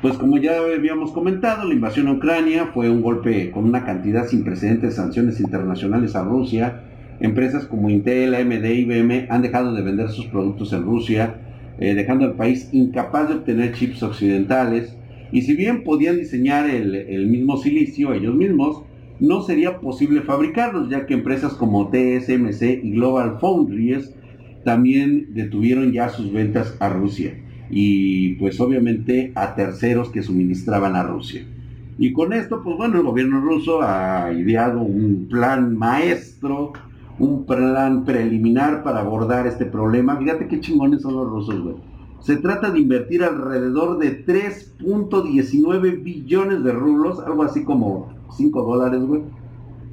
Pues 0.00 0.16
como 0.16 0.38
ya 0.38 0.58
habíamos 0.58 1.12
comentado, 1.12 1.66
la 1.66 1.74
invasión 1.74 2.06
a 2.06 2.12
Ucrania 2.12 2.70
fue 2.72 2.88
un 2.88 3.02
golpe 3.02 3.50
con 3.50 3.64
una 3.64 3.84
cantidad 3.84 4.26
sin 4.28 4.44
precedentes 4.44 4.90
de 4.90 4.96
sanciones 4.96 5.40
internacionales 5.40 6.14
a 6.14 6.22
Rusia. 6.22 6.84
Empresas 7.18 7.66
como 7.66 7.90
Intel, 7.90 8.34
AMD 8.34 8.64
y 8.64 8.80
IBM 8.82 9.26
han 9.28 9.42
dejado 9.42 9.74
de 9.74 9.82
vender 9.82 10.08
sus 10.08 10.26
productos 10.26 10.72
en 10.72 10.84
Rusia, 10.84 11.34
eh, 11.78 11.94
dejando 11.94 12.24
al 12.24 12.34
país 12.34 12.70
incapaz 12.72 13.28
de 13.28 13.34
obtener 13.34 13.74
chips 13.74 14.02
occidentales. 14.02 14.96
Y 15.32 15.42
si 15.42 15.54
bien 15.54 15.84
podían 15.84 16.16
diseñar 16.16 16.70
el, 16.70 16.94
el 16.94 17.26
mismo 17.26 17.58
silicio 17.58 18.14
ellos 18.14 18.34
mismos, 18.34 18.84
no 19.20 19.42
sería 19.42 19.80
posible 19.80 20.22
fabricarlos, 20.22 20.88
ya 20.88 21.06
que 21.06 21.14
empresas 21.14 21.52
como 21.52 21.88
TSMC 21.88 22.62
y 22.82 22.92
Global 22.92 23.38
Foundries 23.38 24.14
también 24.64 25.28
detuvieron 25.34 25.92
ya 25.92 26.08
sus 26.08 26.32
ventas 26.32 26.76
a 26.80 26.88
Rusia 26.88 27.34
y 27.70 28.34
pues 28.34 28.60
obviamente 28.60 29.32
a 29.34 29.54
terceros 29.54 30.10
que 30.10 30.22
suministraban 30.22 30.96
a 30.96 31.02
Rusia. 31.02 31.46
Y 31.98 32.12
con 32.12 32.32
esto, 32.32 32.62
pues 32.64 32.76
bueno, 32.76 32.96
el 32.96 33.04
gobierno 33.04 33.40
ruso 33.40 33.82
ha 33.82 34.32
ideado 34.32 34.80
un 34.80 35.28
plan 35.28 35.76
maestro, 35.76 36.72
un 37.18 37.44
plan 37.44 38.04
preliminar 38.04 38.82
para 38.82 39.00
abordar 39.00 39.46
este 39.46 39.66
problema. 39.66 40.16
Fíjate 40.16 40.48
qué 40.48 40.60
chingones 40.60 41.02
son 41.02 41.14
los 41.14 41.28
rusos, 41.28 41.60
güey. 41.60 41.76
Se 42.20 42.36
trata 42.36 42.70
de 42.70 42.80
invertir 42.80 43.22
alrededor 43.22 43.98
de 43.98 44.24
3.19 44.26 46.02
billones 46.02 46.64
de 46.64 46.72
rublos, 46.72 47.20
algo 47.20 47.42
así 47.42 47.64
como 47.64 48.19
5 48.36 48.62
dólares, 48.62 49.02
güey. 49.02 49.22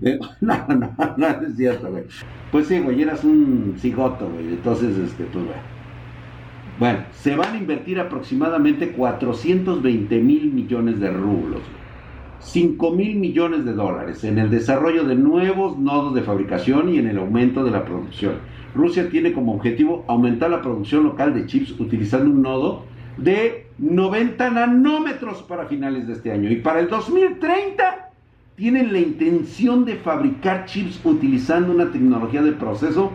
Eh, 0.02 0.20
no, 0.42 0.56
no, 0.68 0.96
no, 1.18 1.28
es 1.28 1.56
cierto, 1.56 1.90
güey. 1.90 2.04
Pues 2.52 2.68
sí, 2.68 2.80
güey, 2.80 3.02
eras 3.02 3.24
un 3.24 3.76
cigoto, 3.78 4.30
güey. 4.30 4.50
Entonces, 4.50 4.98
este, 4.98 5.24
pues, 5.26 5.46
güey. 5.46 5.58
Bueno, 6.80 7.00
se 7.12 7.36
van 7.36 7.56
a 7.56 7.58
invertir 7.58 8.00
aproximadamente 8.00 8.92
420 8.92 10.20
mil 10.20 10.54
millones 10.54 11.00
de 11.00 11.10
rublos, 11.10 11.62
5 12.40 12.92
mil 12.92 13.18
millones 13.18 13.66
de 13.66 13.74
dólares 13.74 14.24
en 14.24 14.38
el 14.38 14.52
desarrollo 14.52 15.04
de 15.04 15.16
nuevos 15.16 15.80
nodos 15.80 16.14
de 16.14 16.22
fabricación 16.22 16.90
y 16.90 17.00
en 17.00 17.08
el 17.08 17.18
aumento 17.18 17.64
de 17.64 17.72
la 17.72 17.84
producción. 17.84 18.36
Rusia 18.76 19.10
tiene 19.10 19.34
como 19.34 19.56
objetivo 19.56 20.06
aumentar 20.08 20.52
la 20.52 20.62
producción 20.62 21.04
local 21.04 21.34
de 21.34 21.48
chips 21.48 21.72
utilizando 21.80 22.30
un 22.30 22.44
nodo 22.44 22.84
de 23.18 23.66
90 23.80 24.52
nanómetros 24.52 25.42
para 25.44 25.66
finales 25.66 26.06
de 26.06 26.14
este 26.14 26.32
año. 26.32 26.52
Y 26.52 26.58
para 26.58 26.80
el 26.80 26.90
2030 26.90 28.07
tienen 28.58 28.92
la 28.92 28.98
intención 28.98 29.86
de 29.86 29.98
fabricar 29.98 30.66
chips 30.66 31.00
utilizando 31.06 31.72
una 31.72 31.92
tecnología 31.92 32.42
de 32.42 32.54
proceso 32.54 33.12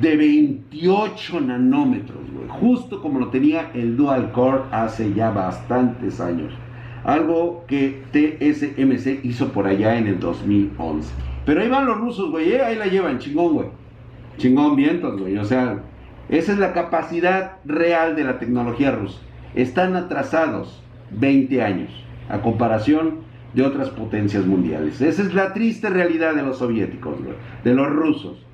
de 0.00 0.16
28 0.16 1.40
nanómetros, 1.40 2.20
justo 2.60 3.02
como 3.02 3.18
lo 3.18 3.30
tenía 3.30 3.72
el 3.74 3.96
Dual 3.96 4.30
Core 4.30 4.62
hace 4.70 5.12
ya 5.12 5.30
bastantes 5.30 6.20
años. 6.20 6.54
Algo 7.02 7.64
que 7.66 8.04
TSMC 8.12 9.24
hizo 9.24 9.48
por 9.48 9.66
allá 9.66 9.98
en 9.98 10.06
el 10.06 10.20
2011. 10.20 11.12
Pero 11.44 11.60
ahí 11.60 11.68
van 11.68 11.86
los 11.86 11.98
rusos, 11.98 12.30
güey, 12.30 12.52
¿eh? 12.52 12.62
ahí 12.62 12.76
la 12.76 12.86
llevan, 12.86 13.18
chingón, 13.18 13.54
güey. 13.54 13.68
Chingón 14.38 14.76
vientos, 14.76 15.20
güey. 15.20 15.36
O 15.36 15.44
sea, 15.44 15.82
esa 16.28 16.52
es 16.52 16.58
la 16.58 16.72
capacidad 16.72 17.56
real 17.64 18.14
de 18.14 18.22
la 18.22 18.38
tecnología 18.38 18.92
rusa. 18.92 19.18
Están 19.56 19.96
atrasados 19.96 20.80
20 21.10 21.60
años 21.60 21.90
a 22.28 22.40
comparación 22.40 23.33
de 23.54 23.62
otras 23.62 23.90
potencias 23.90 24.44
mundiales. 24.46 25.00
Esa 25.00 25.22
es 25.22 25.34
la 25.34 25.52
triste 25.52 25.88
realidad 25.88 26.34
de 26.34 26.42
los 26.42 26.58
soviéticos, 26.58 27.16
de 27.62 27.74
los 27.74 27.88
rusos. 27.88 28.44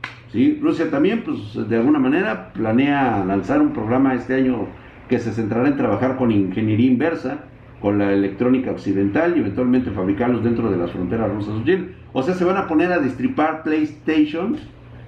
Rusia 0.60 0.90
también, 0.90 1.22
pues 1.24 1.68
de 1.68 1.76
alguna 1.76 1.98
manera, 1.98 2.52
planea 2.52 3.24
lanzar 3.24 3.60
un 3.60 3.72
programa 3.72 4.14
este 4.14 4.34
año 4.34 4.68
que 5.08 5.18
se 5.18 5.32
centrará 5.32 5.66
en 5.68 5.76
trabajar 5.76 6.16
con 6.16 6.30
ingeniería 6.30 6.86
inversa 6.86 7.44
con 7.80 7.98
la 7.98 8.12
electrónica 8.12 8.70
occidental 8.70 9.36
y 9.36 9.40
eventualmente 9.40 9.90
fabricarlos 9.90 10.44
dentro 10.44 10.70
de 10.70 10.76
las 10.76 10.92
fronteras 10.92 11.32
rusas. 11.32 11.54
O 12.12 12.22
sea, 12.22 12.34
se 12.34 12.44
van 12.44 12.58
a 12.58 12.66
poner 12.66 12.92
a 12.92 12.98
destripar 12.98 13.62
PlayStation 13.62 14.56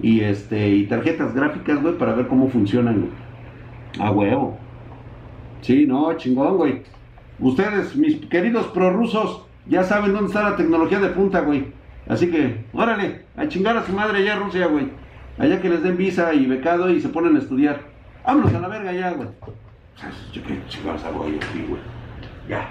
y 0.01 0.21
este 0.21 0.69
y 0.69 0.87
tarjetas 0.87 1.35
gráficas, 1.35 1.81
güey, 1.81 1.97
para 1.97 2.15
ver 2.15 2.27
cómo 2.27 2.49
funcionan, 2.49 3.01
güey. 3.01 3.11
A 3.99 4.11
huevo. 4.11 4.57
Sí, 5.61 5.85
no, 5.85 6.11
chingón, 6.17 6.57
güey. 6.57 6.81
Ustedes, 7.39 7.95
mis 7.95 8.17
queridos 8.25 8.67
prorrusos, 8.67 9.45
ya 9.67 9.83
saben 9.83 10.13
dónde 10.13 10.27
está 10.27 10.49
la 10.49 10.55
tecnología 10.55 10.99
de 10.99 11.09
punta, 11.09 11.41
güey. 11.41 11.67
Así 12.07 12.29
que, 12.29 12.65
órale, 12.73 13.25
a 13.37 13.47
chingar 13.47 13.77
a 13.77 13.85
su 13.85 13.93
madre 13.93 14.19
allá 14.19 14.35
Rusia, 14.35 14.67
güey. 14.67 14.89
Allá 15.37 15.61
que 15.61 15.69
les 15.69 15.81
den 15.81 15.97
visa 15.97 16.33
y 16.33 16.45
becado 16.45 16.89
y 16.89 17.01
se 17.01 17.09
ponen 17.09 17.35
a 17.35 17.39
estudiar. 17.39 17.81
Vámonos 18.25 18.53
a 18.53 18.59
la 18.59 18.67
verga 18.67 18.91
ya, 18.91 19.11
güey. 19.11 19.29
Yo 20.31 20.43
qué 20.43 20.59
chingados 20.67 21.03
hago 21.03 21.25
ahí 21.25 21.39
aquí, 21.41 21.65
güey. 21.67 21.81
Ya. 22.47 22.67